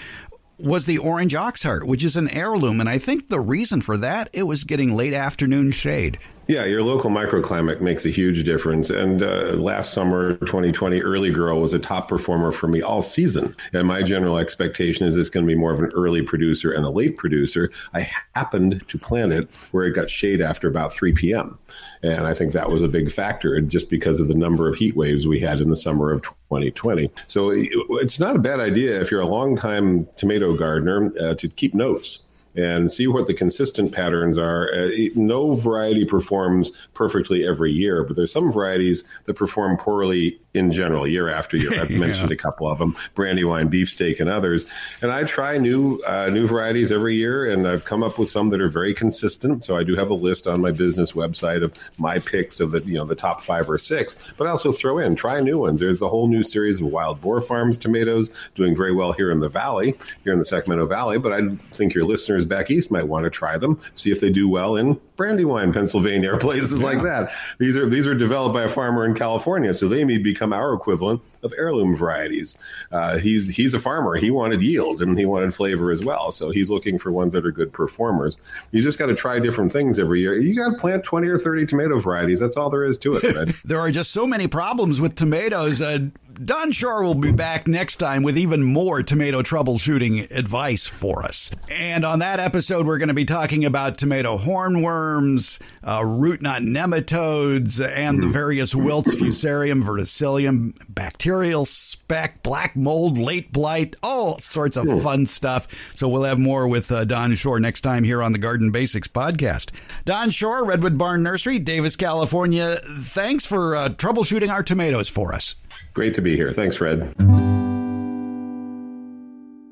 was 0.60 0.86
the 0.86 0.98
orange 0.98 1.34
oxheart, 1.34 1.86
which 1.86 2.04
is 2.04 2.18
an 2.18 2.28
heirloom. 2.30 2.80
And 2.80 2.90
I 2.90 2.98
think 2.98 3.30
the 3.30 3.40
reason 3.40 3.82
for 3.82 3.98
that, 3.98 4.30
it 4.34 4.44
was 4.44 4.64
getting 4.64 4.96
late 4.96 5.14
afternoon 5.14 5.72
shade. 5.72 6.18
Yeah, 6.48 6.64
your 6.64 6.82
local 6.82 7.10
microclimate 7.10 7.82
makes 7.82 8.06
a 8.06 8.10
huge 8.10 8.46
difference. 8.46 8.90
And 8.90 9.22
uh, 9.22 9.56
last 9.58 9.92
summer, 9.92 10.38
2020, 10.38 11.02
Early 11.02 11.30
Girl 11.30 11.60
was 11.60 11.74
a 11.74 11.80
top 11.80 12.08
performer 12.08 12.54
for 12.54 12.70
me 12.70 12.82
all 12.82 13.02
season. 13.02 13.54
And 13.74 13.86
my 13.86 14.02
general 14.02 14.38
expectation 14.38 15.06
is 15.06 15.18
it's 15.18 15.30
going 15.30 15.46
to 15.46 15.52
be 15.52 15.60
more 15.60 15.74
of 15.74 15.80
an 15.80 15.92
early 15.94 16.22
producer 16.22 16.72
and 16.72 16.86
a 16.86 16.90
late 16.90 17.18
producer. 17.18 17.70
I 17.94 18.10
happened 18.34 18.88
to 18.88 18.98
plant 18.98 19.34
it 19.34 19.50
where 19.72 19.86
it 19.86 19.92
got 19.92 20.10
shade 20.10 20.40
after 20.40 20.70
about 20.70 20.94
3 20.94 21.12
p.m. 21.12 21.60
And 22.02 22.26
I 22.26 22.34
think 22.34 22.54
that 22.54 22.70
was 22.70 22.82
a 22.82 22.88
big 22.88 23.12
factor 23.12 23.60
just 23.60 23.90
because 23.90 24.22
of 24.22 24.30
the 24.30 24.34
number 24.34 24.70
of 24.70 24.76
heat 24.76 24.96
waves 24.96 25.28
we 25.28 25.42
had 25.42 25.60
in 25.60 25.70
the 25.70 25.76
summer 25.76 26.14
of 26.14 26.22
2020. 26.22 27.12
So 27.28 27.52
it's 27.54 28.22
not 28.22 28.38
a 28.38 28.40
bad 28.40 28.62
idea 28.62 29.02
if 29.02 29.12
you're 29.12 29.20
a 29.20 29.28
long-time 29.28 30.08
tomato 30.16 30.56
gardener 30.56 31.12
uh, 31.20 31.36
to 31.36 31.50
keep 31.50 31.74
notes 31.74 32.20
and 32.58 32.92
see 32.92 33.08
what 33.08 33.28
the 33.28 33.34
consistent 33.34 33.92
patterns 33.92 34.38
are. 34.38 34.74
Uh, 34.74 34.90
no 35.16 35.54
variety 35.54 36.04
performs 36.04 36.72
perfectly 36.94 37.48
every 37.48 37.72
year, 37.72 38.04
but 38.04 38.16
there's 38.16 38.34
some 38.34 38.52
varieties 38.52 39.04
that 39.26 39.36
perform 39.36 39.78
poorly 39.78 40.42
in 40.58 40.72
general, 40.72 41.08
year 41.08 41.30
after 41.30 41.58
year. 41.58 41.80
I've 41.80 41.92
yeah. 41.92 42.00
mentioned 42.00 42.32
a 42.32 42.36
couple 42.36 42.70
of 42.70 42.80
them: 42.80 42.96
brandywine, 43.14 43.68
beefsteak, 43.68 44.20
and 44.20 44.30
others. 44.30 44.66
And 45.02 45.12
I 45.12 45.24
try 45.24 45.58
new 45.58 46.02
uh, 46.08 46.30
new 46.30 46.48
varieties 46.48 46.92
every 46.92 47.16
year, 47.16 47.50
and 47.52 47.68
I've 47.68 47.86
come 47.86 48.04
up 48.04 48.20
with 48.20 48.30
some 48.30 48.50
that 48.50 48.62
are 48.62 48.70
very 48.70 48.94
consistent. 48.94 49.64
So 49.64 49.78
I 49.78 49.84
do 49.84 49.96
have 49.96 50.10
a 50.10 50.16
list 50.16 50.48
on 50.48 50.62
my 50.62 50.72
business 50.72 51.14
website 51.14 51.64
of 51.64 51.78
my 51.98 52.20
picks 52.20 52.60
of 52.60 52.72
the 52.72 52.82
you 52.84 52.96
know 52.96 53.06
the 53.06 53.16
top 53.16 53.42
five 53.42 53.70
or 53.70 53.78
six. 53.78 54.34
But 54.38 54.48
I 54.48 54.52
also 54.52 54.72
throw 54.72 54.98
in 54.98 55.16
try 55.16 55.40
new 55.40 55.60
ones. 55.60 55.80
There's 55.80 56.02
a 56.02 56.10
whole 56.10 56.28
new 56.28 56.44
series 56.44 56.82
of 56.82 56.88
Wild 56.88 57.22
Boar 57.22 57.42
Farms 57.42 57.78
tomatoes 57.78 58.50
doing 58.56 58.76
very 58.76 58.94
well 58.94 59.12
here 59.12 59.32
in 59.32 59.40
the 59.40 59.50
valley, 59.50 59.96
here 60.24 60.34
in 60.34 60.40
the 60.40 60.46
Sacramento 60.46 60.86
Valley. 60.88 61.18
But 61.18 61.34
I 61.34 61.56
think 61.74 61.94
your 61.94 62.06
listeners 62.06 62.46
back 62.46 62.72
east 62.72 62.92
might 62.92 63.08
want 63.08 63.24
to 63.26 63.30
try 63.30 63.58
them, 63.58 63.80
see 63.94 64.12
if 64.12 64.20
they 64.20 64.30
do 64.30 64.50
well 64.50 64.76
in 64.76 65.00
Brandywine, 65.18 65.74
Pennsylvania, 65.74 66.34
or 66.34 66.38
places 66.38 66.80
yeah. 66.80 66.88
like 66.88 67.04
that. 67.04 67.32
These 67.58 67.76
are 67.76 67.88
these 67.88 68.08
are 68.08 68.16
developed 68.16 68.54
by 68.54 68.64
a 68.64 68.70
farmer 68.70 69.06
in 69.06 69.14
California, 69.14 69.74
so 69.74 69.88
they 69.88 70.06
may 70.06 70.18
become 70.18 70.54
our 70.54 70.74
equivalent 70.74 71.22
of 71.44 71.54
heirloom 71.58 71.96
varieties. 71.96 72.56
Uh, 72.92 73.18
he's 73.18 73.50
he's 73.50 73.74
a 73.74 73.80
farmer. 73.80 74.16
He 74.16 74.32
wanted 74.32 74.62
yield 74.62 75.02
and 75.02 75.18
he 75.18 75.26
wanted 75.26 75.54
flavor 75.54 75.92
as 75.92 76.06
well. 76.06 76.32
So 76.32 76.52
he's 76.52 76.70
looking 76.70 76.98
for 76.98 77.12
ones 77.12 77.34
that 77.34 77.46
are 77.46 77.52
good 77.52 77.74
performers. 77.74 78.38
You 78.72 78.82
just 78.82 79.00
got 79.00 79.08
to 79.08 79.16
try 79.16 79.40
different 79.40 79.72
things 79.72 80.00
every 80.00 80.22
year. 80.22 80.40
You 80.40 80.56
got 80.56 80.72
to 80.72 80.78
plant 80.78 81.04
twenty 81.04 81.28
or 81.28 81.38
thirty 81.38 81.66
tomato 81.66 82.00
varieties. 82.00 82.40
That's 82.40 82.56
all 82.56 82.70
there 82.70 82.84
is 82.84 82.98
to 83.00 83.16
it. 83.16 83.56
there 83.66 83.80
are 83.80 83.92
just 83.92 84.12
so 84.12 84.28
many 84.28 84.48
problems 84.48 85.02
with 85.02 85.16
tomatoes. 85.16 85.82
Uh, 85.82 86.10
Don 86.44 86.72
Shor 86.72 87.04
will 87.04 87.16
be 87.16 87.32
back 87.32 87.68
next 87.68 87.96
time 87.96 88.22
with 88.22 88.38
even 88.38 88.62
more 88.62 89.02
tomato 89.02 89.42
troubleshooting 89.42 90.30
advice 90.30 90.86
for 90.86 91.24
us. 91.24 91.50
And 91.72 92.06
on 92.06 92.20
that 92.20 92.40
episode, 92.40 92.86
we're 92.86 93.00
going 93.00 93.08
to 93.08 93.16
be 93.16 93.26
talking 93.26 93.66
about 93.66 93.98
tomato 93.98 94.38
hornworms, 94.38 95.60
uh, 95.84 96.04
root 96.06 96.42
knot 96.44 96.62
nematodes, 96.62 97.84
and 97.84 98.22
the 98.22 98.28
various 98.28 98.76
wilts, 98.76 99.16
Fusarium, 99.16 99.84
verticillium, 99.84 100.76
bacterial 100.90 101.66
speck, 101.66 102.44
black 102.44 102.76
mold, 102.76 103.18
late 103.18 103.52
blight, 103.52 103.96
all 104.04 104.38
sorts 104.38 104.78
of 104.78 105.02
fun 105.02 105.26
stuff. 105.26 105.68
So 105.96 106.08
we'll 106.08 106.24
have 106.24 106.40
more 106.40 106.68
with 106.68 106.92
uh, 106.92 107.06
Don 107.06 107.34
Shor 107.34 107.60
next 107.60 107.82
time 107.82 108.04
here 108.04 108.22
on 108.22 108.32
the 108.32 108.38
Garden 108.38 108.70
Basics 108.70 109.08
podcast. 109.08 109.72
Don 110.06 110.30
Shor, 110.30 110.66
Redwood 110.66 111.00
Barn 111.00 111.24
Nursery, 111.24 111.58
Davis, 111.58 111.96
California. 111.96 112.80
Thanks 112.84 113.48
for 113.48 113.76
uh, 113.76 113.90
troubleshooting 113.90 114.52
our 114.52 114.62
tomatoes 114.62 115.10
for 115.10 115.34
us. 115.34 115.56
Great 115.98 116.14
to 116.14 116.22
be 116.22 116.36
here. 116.36 116.54
Thanks, 116.54 116.76
Fred. 116.76 117.12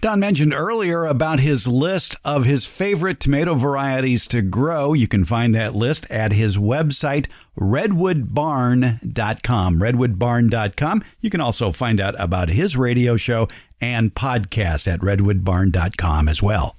Don 0.02 0.20
mentioned 0.20 0.56
earlier 0.56 1.06
about 1.06 1.40
his 1.40 1.68
list 1.68 2.16
of 2.26 2.46
his 2.46 2.66
favorite 2.66 3.20
tomato 3.20 3.54
varieties 3.54 4.26
to 4.30 4.42
grow. 4.42 4.94
You 4.94 5.08
can 5.08 5.24
find 5.24 5.54
that 5.54 5.76
list 5.76 6.10
at 6.10 6.32
his 6.32 6.58
website, 6.58 7.32
redwoodbarn.com. 7.60 9.80
Redwoodbarn.com. 9.80 11.04
You 11.22 11.30
can 11.30 11.42
also 11.42 11.72
find 11.72 12.02
out 12.02 12.20
about 12.20 12.50
his 12.50 12.76
radio 12.76 13.18
show 13.18 13.48
and 13.80 14.12
podcast 14.16 14.92
at 14.92 15.02
redwoodbarn.com 15.02 16.28
as 16.28 16.42
well. 16.42 16.76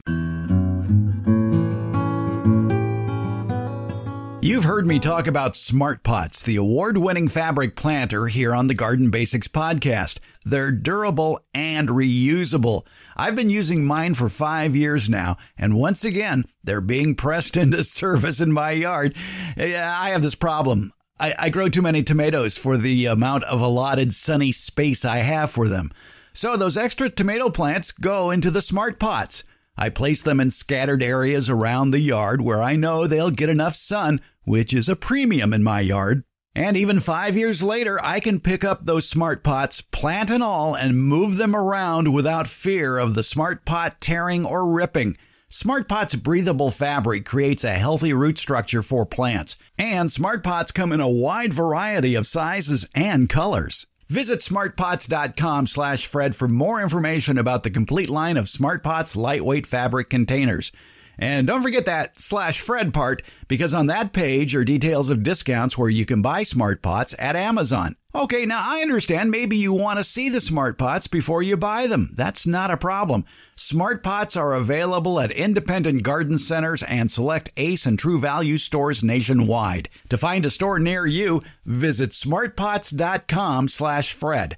You've 4.47 4.63
heard 4.63 4.87
me 4.87 5.01
talk 5.01 5.27
about 5.27 5.57
Smart 5.57 6.05
Pots, 6.05 6.41
the 6.41 6.55
award 6.55 6.99
winning 6.99 7.27
fabric 7.27 7.75
planter 7.75 8.29
here 8.29 8.55
on 8.55 8.69
the 8.69 8.75
Garden 8.75 9.11
Basics 9.11 9.49
podcast. 9.49 10.21
They're 10.45 10.71
durable 10.71 11.41
and 11.53 11.89
reusable. 11.89 12.87
I've 13.17 13.35
been 13.35 13.51
using 13.51 13.85
mine 13.85 14.15
for 14.15 14.29
five 14.29 14.77
years 14.77 15.09
now, 15.09 15.37
and 15.59 15.75
once 15.75 16.05
again, 16.05 16.45
they're 16.63 16.81
being 16.81 17.17
pressed 17.17 17.57
into 17.57 17.83
service 17.83 18.41
in 18.41 18.53
my 18.53 18.71
yard. 18.71 19.17
I 19.57 20.11
have 20.11 20.23
this 20.23 20.37
problem. 20.37 20.93
I, 21.19 21.35
I 21.37 21.49
grow 21.49 21.69
too 21.69 21.83
many 21.83 22.05
tomatoes 22.05 22.57
for 22.57 22.77
the 22.77 23.07
amount 23.07 23.43
of 23.43 23.61
allotted 23.61 24.15
sunny 24.15 24.53
space 24.53 25.05
I 25.05 25.17
have 25.17 25.51
for 25.51 25.67
them. 25.67 25.91
So 26.33 26.57
those 26.57 26.77
extra 26.77 27.11
tomato 27.11 27.51
plants 27.51 27.91
go 27.91 28.31
into 28.31 28.53
the 28.53 28.63
Smart 28.63 29.01
Pots. 29.01 29.43
I 29.79 29.91
place 29.91 30.23
them 30.23 30.41
in 30.41 30.51
scattered 30.51 31.03
areas 31.03 31.51
around 31.51 31.91
the 31.91 32.01
yard 32.01 32.41
where 32.41 32.63
I 32.63 32.77
know 32.77 33.07
they'll 33.07 33.31
get 33.31 33.51
enough 33.51 33.75
sun 33.75 34.23
which 34.47 34.73
is 34.73 34.89
a 34.89 34.97
premium 34.97 35.53
in 35.53 35.63
my 35.63 35.81
yard. 35.81 36.25
And 36.55 36.75
even 36.75 37.01
five 37.01 37.37
years 37.37 37.63
later, 37.63 38.03
I 38.03 38.19
can 38.19 38.41
pick 38.41 38.65
up 38.65 38.87
those 38.87 39.07
smart 39.07 39.45
pots, 39.45 39.83
plant 39.83 40.31
and 40.31 40.43
all, 40.43 40.75
and 40.75 40.99
move 40.99 41.37
them 41.37 41.55
around 41.55 42.15
without 42.15 42.47
fear 42.47 42.97
of 42.97 43.15
the 43.15 43.23
smart 43.23 43.67
pot 43.67 44.01
tearing 44.01 44.47
or 44.47 44.73
ripping. 44.73 45.19
Smart 45.49 45.89
Pot's 45.89 46.17
breathable 46.17 46.73
fabric 46.73 47.25
creates 47.25 47.63
a 47.63 47.75
healthy 47.75 48.13
root 48.13 48.37
structure 48.37 48.83
for 48.83 49.07
plants, 49.07 49.57
and 49.79 50.11
Smart 50.11 50.43
Pots 50.43 50.73
come 50.73 50.93
in 50.93 51.01
a 51.01 51.09
wide 51.09 51.53
variety 51.53 52.17
of 52.17 52.27
sizes 52.27 52.89
and 52.97 53.29
colors. 53.29 53.87
Visit 54.09 54.41
smartpots.com 54.41 55.69
slash 55.69 56.05
Fred 56.07 56.35
for 56.35 56.49
more 56.49 56.81
information 56.81 57.39
about 57.39 57.63
the 57.63 57.71
complete 57.71 58.09
line 58.09 58.37
of 58.37 58.49
Smart 58.49 58.83
Pots 58.83 59.15
lightweight 59.15 59.67
fabric 59.67 60.11
containers. 60.11 60.73
And 61.19 61.47
don't 61.47 61.63
forget 61.63 61.87
that 61.87 62.19
slash 62.19 62.61
Fred 62.61 62.93
part 62.93 63.23
because 63.49 63.73
on 63.75 63.87
that 63.87 64.13
page 64.13 64.55
are 64.55 64.65
details 64.65 65.09
of 65.11 65.23
discounts 65.23 65.79
where 65.79 65.89
you 65.89 66.05
can 66.05 66.21
buy 66.23 66.43
smart 66.43 66.83
pots 66.83 67.15
at 67.19 67.37
Amazon. 67.37 67.97
Okay, 68.15 68.47
now 68.47 68.61
I 68.63 68.81
understand 68.81 69.31
maybe 69.31 69.57
you 69.59 69.75
want 69.75 69.99
to 69.99 70.05
see 70.05 70.31
the 70.31 70.41
smart 70.41 70.79
pots 70.79 71.07
before 71.07 71.43
you 71.43 71.55
buy 71.57 71.87
them. 71.87 72.13
That's 72.15 72.47
not 72.47 72.71
a 72.71 72.79
problem. 72.79 73.27
Smart 73.57 74.03
pots 74.03 74.37
are 74.37 74.55
available 74.55 75.21
at 75.21 75.31
independent 75.31 76.03
garden 76.03 76.39
centers 76.39 76.83
and 76.83 77.11
select 77.11 77.53
Ace 77.59 77.85
and 77.85 77.99
True 77.99 78.19
Value 78.19 78.57
stores 78.57 79.05
nationwide. 79.05 79.91
To 80.09 80.17
find 80.17 80.47
a 80.47 80.51
store 80.51 80.79
near 80.79 81.05
you, 81.07 81.43
visit 81.67 82.11
smartpots.com/fred. 82.11 84.57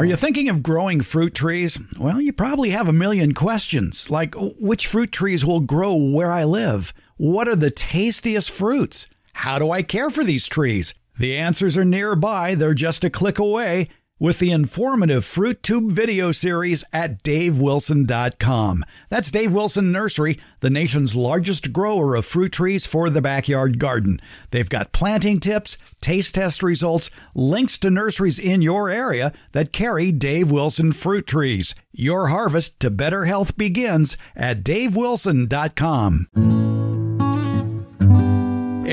Are 0.00 0.06
you 0.06 0.16
thinking 0.16 0.48
of 0.48 0.62
growing 0.62 1.02
fruit 1.02 1.34
trees? 1.34 1.78
Well, 1.98 2.22
you 2.22 2.32
probably 2.32 2.70
have 2.70 2.88
a 2.88 2.92
million 2.92 3.34
questions, 3.34 4.08
like 4.08 4.34
which 4.34 4.86
fruit 4.86 5.12
trees 5.12 5.44
will 5.44 5.60
grow 5.60 5.94
where 5.94 6.32
I 6.32 6.44
live? 6.44 6.94
What 7.18 7.48
are 7.48 7.54
the 7.54 7.70
tastiest 7.70 8.50
fruits? 8.50 9.08
How 9.34 9.58
do 9.58 9.70
I 9.70 9.82
care 9.82 10.08
for 10.08 10.24
these 10.24 10.48
trees? 10.48 10.94
The 11.18 11.36
answers 11.36 11.76
are 11.76 11.84
nearby, 11.84 12.54
they're 12.54 12.72
just 12.72 13.04
a 13.04 13.10
click 13.10 13.38
away 13.38 13.90
with 14.20 14.38
the 14.38 14.52
informative 14.52 15.24
Fruit 15.24 15.60
Tube 15.62 15.90
video 15.90 16.30
series 16.30 16.84
at 16.92 17.24
davewilson.com. 17.24 18.84
That's 19.08 19.32
Dave 19.32 19.52
Wilson 19.52 19.90
Nursery, 19.90 20.38
the 20.60 20.70
nation's 20.70 21.16
largest 21.16 21.72
grower 21.72 22.14
of 22.14 22.26
fruit 22.26 22.52
trees 22.52 22.86
for 22.86 23.10
the 23.10 23.22
backyard 23.22 23.80
garden. 23.80 24.20
They've 24.52 24.68
got 24.68 24.92
planting 24.92 25.40
tips, 25.40 25.78
taste 26.00 26.36
test 26.36 26.62
results, 26.62 27.10
links 27.34 27.76
to 27.78 27.90
nurseries 27.90 28.38
in 28.38 28.62
your 28.62 28.90
area 28.90 29.32
that 29.52 29.72
carry 29.72 30.12
Dave 30.12 30.52
Wilson 30.52 30.92
fruit 30.92 31.26
trees. 31.26 31.74
Your 31.90 32.28
harvest 32.28 32.78
to 32.80 32.90
better 32.90 33.24
health 33.24 33.56
begins 33.56 34.16
at 34.36 34.62
davewilson.com. 34.62 36.79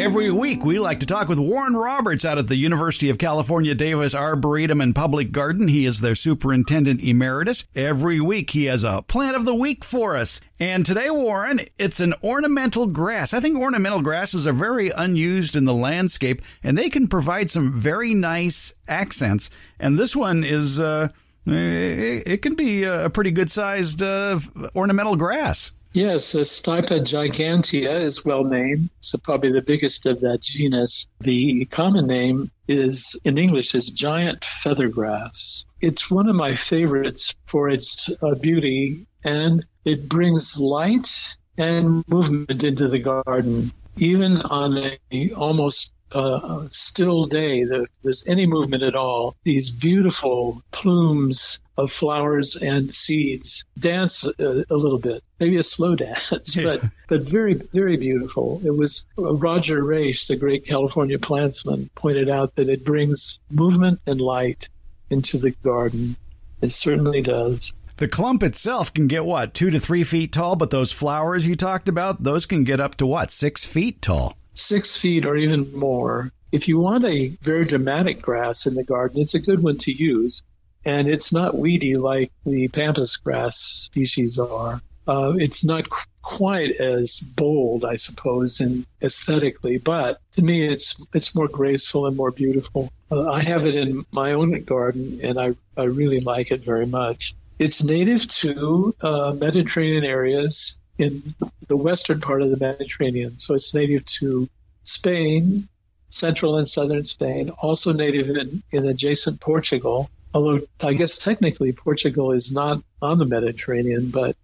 Every 0.08 0.32
week, 0.32 0.64
we 0.64 0.80
like 0.80 1.02
to 1.02 1.06
talk 1.06 1.28
with 1.28 1.38
Warren 1.38 1.76
Roberts 1.76 2.24
out 2.24 2.38
at 2.38 2.48
the 2.48 2.56
University 2.56 3.10
of 3.10 3.18
California 3.18 3.76
Davis 3.76 4.16
Arboretum 4.16 4.80
and 4.80 4.96
Public 4.96 5.34
Garden. 5.34 5.68
He 5.68 5.86
is 5.86 6.00
their 6.00 6.16
superintendent 6.16 7.02
emeritus. 7.02 7.68
Every 7.76 8.22
week, 8.22 8.52
he 8.52 8.66
has 8.66 8.86
a 8.86 9.02
plant 9.02 9.36
of 9.36 9.44
the 9.44 9.54
week 9.54 9.84
for 9.84 10.16
us. 10.16 10.40
And 10.62 10.86
today, 10.86 11.10
Warren, 11.10 11.60
it's 11.78 12.00
an 12.00 12.14
ornamental 12.24 12.88
grass. 12.88 13.34
I 13.34 13.42
think 13.42 13.58
ornamental 13.58 14.02
grasses 14.02 14.48
are 14.48 14.54
very 14.54 14.92
unused 14.92 15.58
in 15.58 15.66
the 15.66 15.74
landscape, 15.74 16.42
and 16.64 16.78
they 16.78 16.90
can 16.90 17.10
provide 17.10 17.50
some 17.50 17.74
very 17.74 18.14
nice 18.14 18.74
accents. 18.88 19.50
And 19.78 20.00
this 20.00 20.16
one 20.16 20.46
is, 20.46 20.80
uh, 20.80 21.10
it 21.46 22.42
can 22.42 22.56
be 22.56 22.86
a 22.86 23.10
pretty 23.10 23.32
good 23.32 23.52
sized 23.52 24.02
uh, 24.02 24.40
ornamental 24.74 25.18
grass. 25.18 25.74
Yes, 25.98 26.36
Stipa 26.36 27.00
gigantea 27.00 28.04
is 28.04 28.24
well 28.24 28.44
named. 28.44 28.92
It's 29.00 29.16
probably 29.24 29.52
the 29.52 29.64
biggest 29.64 30.06
of 30.06 30.20
that 30.20 30.42
genus. 30.42 31.08
The 31.22 31.66
common 31.66 32.06
name 32.06 32.52
is, 32.68 33.20
in 33.24 33.40
English, 33.40 33.74
is 33.74 33.90
giant 33.90 34.42
feathergrass. 34.42 35.66
It's 35.82 36.12
one 36.12 36.30
of 36.30 36.36
my 36.36 36.54
favorites 36.54 37.34
for 37.48 37.68
its 37.72 38.12
uh, 38.22 38.36
beauty, 38.36 39.08
and 39.24 39.66
it 39.86 40.08
brings 40.08 40.60
light 40.60 41.36
and 41.58 42.08
movement 42.08 42.64
into 42.64 42.90
the 42.90 43.00
garden, 43.00 43.72
even 43.98 44.38
on 44.44 44.78
a 45.12 45.32
almost 45.32 45.94
uh, 46.12 46.68
still 46.70 47.26
day, 47.26 47.62
if 47.62 47.90
there's 48.02 48.28
any 48.28 48.46
movement 48.46 48.84
at 48.84 48.96
all, 48.96 49.36
these 49.44 49.72
beautiful 49.72 50.62
plumes 50.72 51.60
of 51.78 51.92
flowers 51.92 52.56
and 52.56 52.92
seeds 52.92 53.66
dance 53.78 54.26
a, 54.26 54.66
a 54.70 54.76
little 54.76 54.98
bit, 54.98 55.24
maybe 55.40 55.58
a 55.58 55.64
slow 55.64 55.96
dance, 55.96 56.56
but 56.56 56.84
but 57.08 57.22
very 57.22 57.54
very 57.54 57.98
beautiful. 57.98 58.62
It 58.64 58.76
was 58.76 59.06
uh, 59.18 59.34
Roger 59.34 59.84
Raiche, 59.84 60.28
the 60.28 60.36
great 60.36 60.66
California 60.66 61.18
plantsman, 61.18 61.90
pointed 61.96 62.30
out 62.30 62.56
that 62.56 62.70
it 62.70 62.86
brings 62.86 63.40
movement 63.52 64.00
and 64.08 64.20
light 64.22 64.70
into 65.10 65.38
the 65.38 65.52
garden. 65.52 66.16
It 66.62 66.72
certainly 66.72 67.22
does. 67.22 67.74
The 67.98 68.08
clump 68.08 68.44
itself 68.44 68.94
can 68.94 69.08
get 69.08 69.26
what 69.26 69.54
two 69.54 69.70
to 69.72 69.80
three 69.80 70.04
feet 70.04 70.32
tall, 70.32 70.56
but 70.56 70.70
those 70.70 70.92
flowers 70.92 71.46
you 71.46 71.56
talked 71.56 71.90
about, 71.90 72.24
those 72.24 72.46
can 72.46 72.64
get 72.64 72.80
up 72.80 72.96
to 72.96 73.08
what 73.08 73.32
six 73.32 73.66
feet 73.66 74.02
tall 74.02 74.38
six 74.58 74.98
feet 74.98 75.26
or 75.26 75.36
even 75.36 75.78
more. 75.78 76.32
If 76.52 76.68
you 76.68 76.80
want 76.80 77.06
a 77.06 77.30
very 77.42 77.66
dramatic 77.66 78.22
grass 78.22 78.66
in 78.68 78.76
the 78.76 78.84
garden, 78.84 79.22
it's 79.22 79.36
a 79.36 79.40
good 79.40 79.62
one 79.62 79.78
to 79.80 79.92
use. 79.92 80.44
And 80.86 81.08
it's 81.10 81.34
not 81.34 81.58
weedy 81.58 81.98
like 81.98 82.32
the 82.46 82.70
pampas 82.70 83.18
grass 83.18 83.58
species 83.58 84.40
are. 84.40 84.82
Uh, 85.08 85.34
it's 85.38 85.64
not 85.64 85.90
qu- 85.90 86.06
quite 86.22 86.76
as 86.82 87.18
bold, 87.18 87.86
I 87.86 87.96
suppose, 87.96 88.60
in 88.60 88.86
aesthetically, 89.02 89.78
but 89.78 90.20
to 90.34 90.42
me, 90.42 90.68
it's 90.68 90.98
it's 91.14 91.34
more 91.34 91.48
graceful 91.48 92.08
and 92.08 92.18
more 92.18 92.32
beautiful. 92.32 92.92
Uh, 93.10 93.30
I 93.30 93.42
have 93.42 93.66
it 93.66 93.76
in 93.76 94.06
my 94.12 94.34
own 94.34 94.62
garden, 94.64 95.22
and 95.24 95.40
I 95.40 95.52
I 95.78 95.84
really 95.84 96.20
like 96.20 96.52
it 96.52 96.66
very 96.66 96.86
much. 96.86 97.36
It's 97.58 97.84
native 97.84 98.28
to 98.28 98.94
uh, 99.02 99.36
Mediterranean 99.40 100.04
areas 100.04 100.78
in 100.98 101.22
the 101.68 101.78
western 101.78 102.20
part 102.22 102.42
of 102.42 102.50
the 102.50 102.58
Mediterranean. 102.58 103.38
So 103.40 103.54
it's 103.54 103.74
native 103.74 104.06
to 104.20 104.50
Spain, 104.84 105.68
central 106.10 106.58
and 106.58 106.68
southern 106.68 107.06
Spain, 107.06 107.50
also 107.50 107.94
native 107.94 108.30
in, 108.30 108.64
in 108.72 108.88
adjacent 108.88 109.40
Portugal. 109.40 110.10
Although 110.34 110.62
I 110.82 110.94
guess 110.94 111.18
technically 111.18 111.72
Portugal 111.72 112.32
is 112.32 112.52
not 112.52 112.82
on 113.02 113.18
the 113.18 113.26
Mediterranean, 113.26 114.10
but 114.10 114.36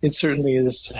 it 0.00 0.14
certainly 0.14 0.56
is 0.56 0.92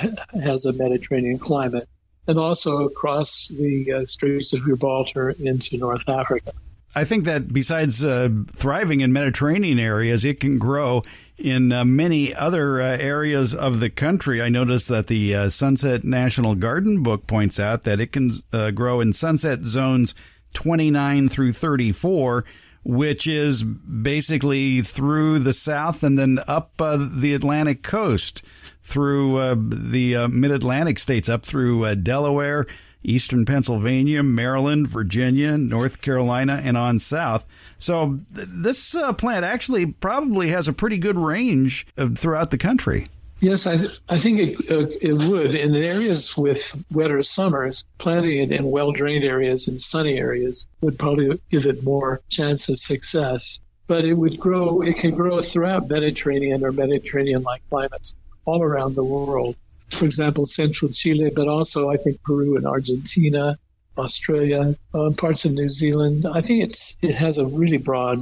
has 0.42 0.66
a 0.66 0.72
Mediterranean 0.72 1.38
climate, 1.38 1.88
and 2.26 2.38
also 2.38 2.84
across 2.84 3.48
the 3.48 3.92
uh, 3.92 4.04
Straits 4.04 4.52
of 4.52 4.64
Gibraltar 4.64 5.30
into 5.30 5.76
North 5.78 6.08
Africa. 6.08 6.52
I 6.94 7.04
think 7.04 7.24
that 7.24 7.52
besides 7.52 8.04
uh, 8.04 8.28
thriving 8.52 9.00
in 9.00 9.12
Mediterranean 9.12 9.78
areas, 9.78 10.24
it 10.24 10.40
can 10.40 10.58
grow 10.58 11.02
in 11.38 11.72
uh, 11.72 11.84
many 11.84 12.34
other 12.34 12.80
uh, 12.80 12.96
areas 12.98 13.54
of 13.54 13.80
the 13.80 13.90
country. 13.90 14.40
I 14.40 14.48
noticed 14.48 14.88
that 14.88 15.06
the 15.06 15.34
uh, 15.34 15.50
Sunset 15.50 16.04
National 16.04 16.54
Garden 16.54 17.02
book 17.02 17.26
points 17.26 17.58
out 17.58 17.84
that 17.84 18.00
it 18.00 18.12
can 18.12 18.32
uh, 18.52 18.70
grow 18.70 19.00
in 19.00 19.12
sunset 19.12 19.62
zones 19.62 20.14
29 20.54 21.28
through 21.28 21.52
34, 21.52 22.44
which 22.84 23.26
is 23.26 23.62
basically 23.62 24.82
through 24.82 25.38
the 25.38 25.54
south 25.54 26.02
and 26.02 26.18
then 26.18 26.38
up 26.46 26.72
uh, 26.80 26.96
the 27.00 27.34
Atlantic 27.34 27.82
coast 27.82 28.42
through 28.82 29.38
uh, 29.38 29.54
the 29.56 30.28
mid 30.28 30.50
Atlantic 30.50 30.98
states, 30.98 31.28
up 31.28 31.44
through 31.44 31.94
Delaware 31.96 32.66
eastern 33.02 33.44
Pennsylvania, 33.44 34.22
Maryland, 34.22 34.88
Virginia, 34.88 35.58
North 35.58 36.00
Carolina, 36.00 36.60
and 36.64 36.76
on 36.76 36.98
south. 36.98 37.44
So 37.78 38.20
th- 38.34 38.48
this 38.50 38.94
uh, 38.94 39.12
plant 39.12 39.44
actually 39.44 39.86
probably 39.86 40.48
has 40.48 40.68
a 40.68 40.72
pretty 40.72 40.98
good 40.98 41.18
range 41.18 41.86
of, 41.96 42.18
throughout 42.18 42.50
the 42.50 42.58
country. 42.58 43.06
Yes, 43.40 43.66
I, 43.66 43.76
th- 43.76 43.98
I 44.08 44.20
think 44.20 44.38
it, 44.38 44.70
uh, 44.70 44.86
it 45.00 45.14
would. 45.28 45.56
In 45.56 45.74
areas 45.74 46.36
with 46.38 46.80
wetter 46.92 47.22
summers, 47.24 47.84
planting 47.98 48.38
it 48.38 48.52
in 48.52 48.70
well 48.70 48.92
drained 48.92 49.24
areas 49.24 49.66
and 49.66 49.80
sunny 49.80 50.16
areas 50.16 50.68
would 50.80 50.96
probably 50.96 51.40
give 51.50 51.66
it 51.66 51.82
more 51.82 52.20
chance 52.28 52.68
of 52.68 52.78
success. 52.78 53.58
But 53.88 54.04
it 54.04 54.14
would 54.14 54.38
grow, 54.38 54.82
it 54.82 54.96
can 54.96 55.10
grow 55.10 55.42
throughout 55.42 55.88
Mediterranean 55.88 56.64
or 56.64 56.70
Mediterranean 56.70 57.42
like 57.42 57.62
climates 57.68 58.14
all 58.44 58.62
around 58.62 58.94
the 58.94 59.04
world 59.04 59.56
for 59.92 60.04
example, 60.04 60.46
central 60.46 60.90
Chile, 60.90 61.30
but 61.34 61.48
also 61.48 61.90
I 61.90 61.96
think 61.96 62.22
Peru 62.22 62.56
and 62.56 62.66
Argentina, 62.66 63.58
Australia, 63.96 64.76
uh, 64.94 65.10
parts 65.10 65.44
of 65.44 65.52
New 65.52 65.68
Zealand. 65.68 66.26
I 66.26 66.40
think 66.40 66.64
it's 66.64 66.96
it 67.02 67.14
has 67.14 67.38
a 67.38 67.46
really 67.46 67.76
broad, 67.76 68.18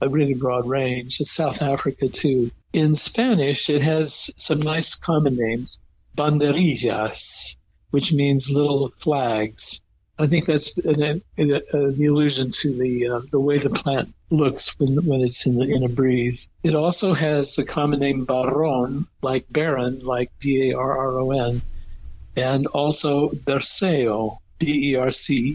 a 0.00 0.08
really 0.08 0.34
broad 0.34 0.68
range. 0.68 1.20
It's 1.20 1.32
South 1.32 1.62
Africa 1.62 2.08
too. 2.08 2.50
In 2.72 2.94
Spanish, 2.94 3.70
it 3.70 3.82
has 3.82 4.30
some 4.36 4.60
nice 4.60 4.94
common 4.94 5.36
names, 5.36 5.80
banderillas, 6.16 7.56
which 7.90 8.12
means 8.12 8.50
little 8.50 8.90
flags. 8.98 9.80
I 10.18 10.26
think 10.26 10.46
that's 10.46 10.76
an, 10.78 11.02
an, 11.02 11.22
an, 11.36 11.60
an 11.72 12.06
allusion 12.06 12.50
to 12.50 12.72
the 12.72 13.08
uh, 13.08 13.20
the 13.30 13.38
way 13.38 13.58
the 13.58 13.70
plant 13.70 14.12
looks 14.30 14.78
when, 14.78 14.96
when 15.06 15.20
it's 15.20 15.46
in, 15.46 15.54
the, 15.56 15.64
in 15.72 15.84
a 15.84 15.88
breeze. 15.88 16.48
It 16.62 16.74
also 16.74 17.14
has 17.14 17.54
the 17.54 17.64
common 17.64 18.00
name 18.00 18.24
baron, 18.24 19.06
like 19.22 19.46
baron, 19.50 20.00
like 20.00 20.30
B 20.40 20.70
A 20.70 20.76
R 20.76 20.98
R 20.98 21.20
O 21.20 21.30
N, 21.30 21.62
and 22.36 22.66
also 22.66 23.28
berceo, 23.28 24.38
B 24.58 24.92
E 24.92 24.96
R 24.96 25.12
C 25.12 25.54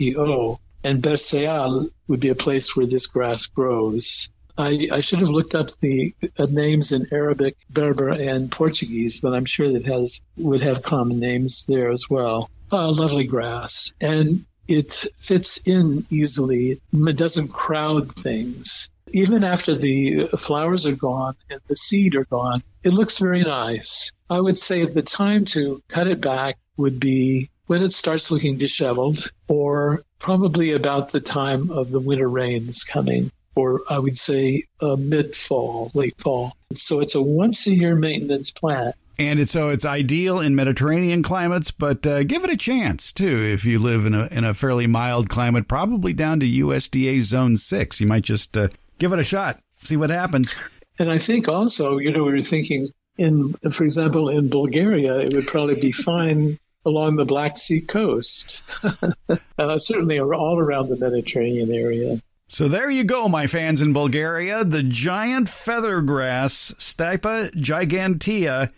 E 0.00 0.16
O. 0.16 0.58
And 0.84 1.02
berceal 1.02 1.90
would 2.06 2.20
be 2.20 2.28
a 2.28 2.34
place 2.34 2.74
where 2.74 2.86
this 2.86 3.08
grass 3.08 3.46
grows. 3.46 4.30
I, 4.58 4.88
I 4.92 5.00
should 5.00 5.20
have 5.20 5.30
looked 5.30 5.54
up 5.54 5.70
the 5.78 6.14
uh, 6.36 6.46
names 6.50 6.92
in 6.92 7.06
Arabic, 7.12 7.56
Berber, 7.70 8.08
and 8.08 8.50
Portuguese, 8.50 9.20
but 9.20 9.32
I'm 9.32 9.44
sure 9.44 9.72
that 9.72 9.86
has 9.86 10.20
would 10.36 10.62
have 10.62 10.82
common 10.82 11.20
names 11.20 11.64
there 11.66 11.90
as 11.90 12.10
well 12.10 12.50
uh, 12.70 12.90
lovely 12.90 13.24
grass, 13.24 13.92
and 14.00 14.44
it 14.66 15.06
fits 15.16 15.58
in 15.58 16.06
easily. 16.10 16.80
It 16.92 17.16
doesn't 17.16 17.48
crowd 17.48 18.14
things. 18.14 18.90
Even 19.12 19.42
after 19.42 19.74
the 19.74 20.26
flowers 20.38 20.84
are 20.84 20.94
gone 20.94 21.34
and 21.48 21.60
the 21.66 21.76
seed 21.76 22.14
are 22.14 22.26
gone, 22.26 22.62
it 22.82 22.90
looks 22.90 23.18
very 23.18 23.42
nice. 23.42 24.12
I 24.28 24.38
would 24.38 24.58
say 24.58 24.84
the 24.84 25.02
time 25.02 25.46
to 25.46 25.82
cut 25.88 26.08
it 26.08 26.20
back 26.20 26.58
would 26.76 27.00
be 27.00 27.48
when 27.66 27.82
it 27.82 27.92
starts 27.92 28.30
looking 28.30 28.58
disheveled, 28.58 29.30
or 29.46 30.02
probably 30.18 30.72
about 30.72 31.10
the 31.10 31.20
time 31.20 31.70
of 31.70 31.90
the 31.90 32.00
winter 32.00 32.28
rains 32.28 32.84
coming, 32.84 33.30
or 33.58 33.82
I 33.90 33.98
would 33.98 34.16
say 34.16 34.64
uh, 34.80 34.96
mid 34.96 35.34
fall, 35.34 35.90
late 35.94 36.20
fall. 36.20 36.52
So 36.74 37.00
it's 37.00 37.16
a 37.16 37.22
once 37.22 37.66
a 37.66 37.72
year 37.72 37.96
maintenance 37.96 38.52
plant 38.52 38.94
and 39.18 39.40
it's 39.40 39.50
so 39.50 39.70
it's 39.70 39.84
ideal 39.84 40.38
in 40.38 40.54
Mediterranean 40.54 41.24
climates, 41.24 41.72
but 41.72 42.06
uh, 42.06 42.22
give 42.22 42.44
it 42.44 42.50
a 42.50 42.56
chance 42.56 43.12
too 43.12 43.42
if 43.42 43.64
you 43.64 43.80
live 43.80 44.06
in 44.06 44.14
a 44.14 44.26
in 44.26 44.44
a 44.44 44.54
fairly 44.54 44.86
mild 44.86 45.28
climate, 45.28 45.66
probably 45.66 46.12
down 46.12 46.38
to 46.40 46.46
USDA 46.46 47.22
Zone 47.22 47.56
Six. 47.56 48.00
You 48.00 48.06
might 48.06 48.22
just 48.22 48.56
uh, 48.56 48.68
give 48.98 49.12
it 49.12 49.18
a 49.18 49.24
shot, 49.24 49.60
see 49.82 49.96
what 49.96 50.10
happens. 50.10 50.54
And 51.00 51.10
I 51.10 51.18
think 51.18 51.48
also, 51.48 51.98
you 51.98 52.12
know, 52.12 52.22
we 52.24 52.32
were 52.32 52.42
thinking 52.42 52.90
in, 53.16 53.54
for 53.72 53.82
example, 53.82 54.28
in 54.28 54.48
Bulgaria, 54.48 55.18
it 55.18 55.34
would 55.34 55.46
probably 55.46 55.80
be 55.80 55.90
fine 55.90 56.56
along 56.84 57.16
the 57.16 57.24
Black 57.24 57.58
Sea 57.58 57.80
coast, 57.80 58.62
uh, 59.58 59.78
certainly 59.78 60.20
all 60.20 60.58
around 60.58 60.88
the 60.88 60.96
Mediterranean 60.96 61.72
area. 61.72 62.18
So 62.48 62.66
there 62.66 62.90
you 62.90 63.04
go, 63.04 63.28
my 63.28 63.46
fans 63.46 63.82
in 63.82 63.92
Bulgaria. 63.92 64.64
The 64.64 64.82
giant 64.82 65.48
feather 65.48 66.00
grass, 66.00 66.74
Stipa 66.78 67.52
gigantea, 67.54 68.70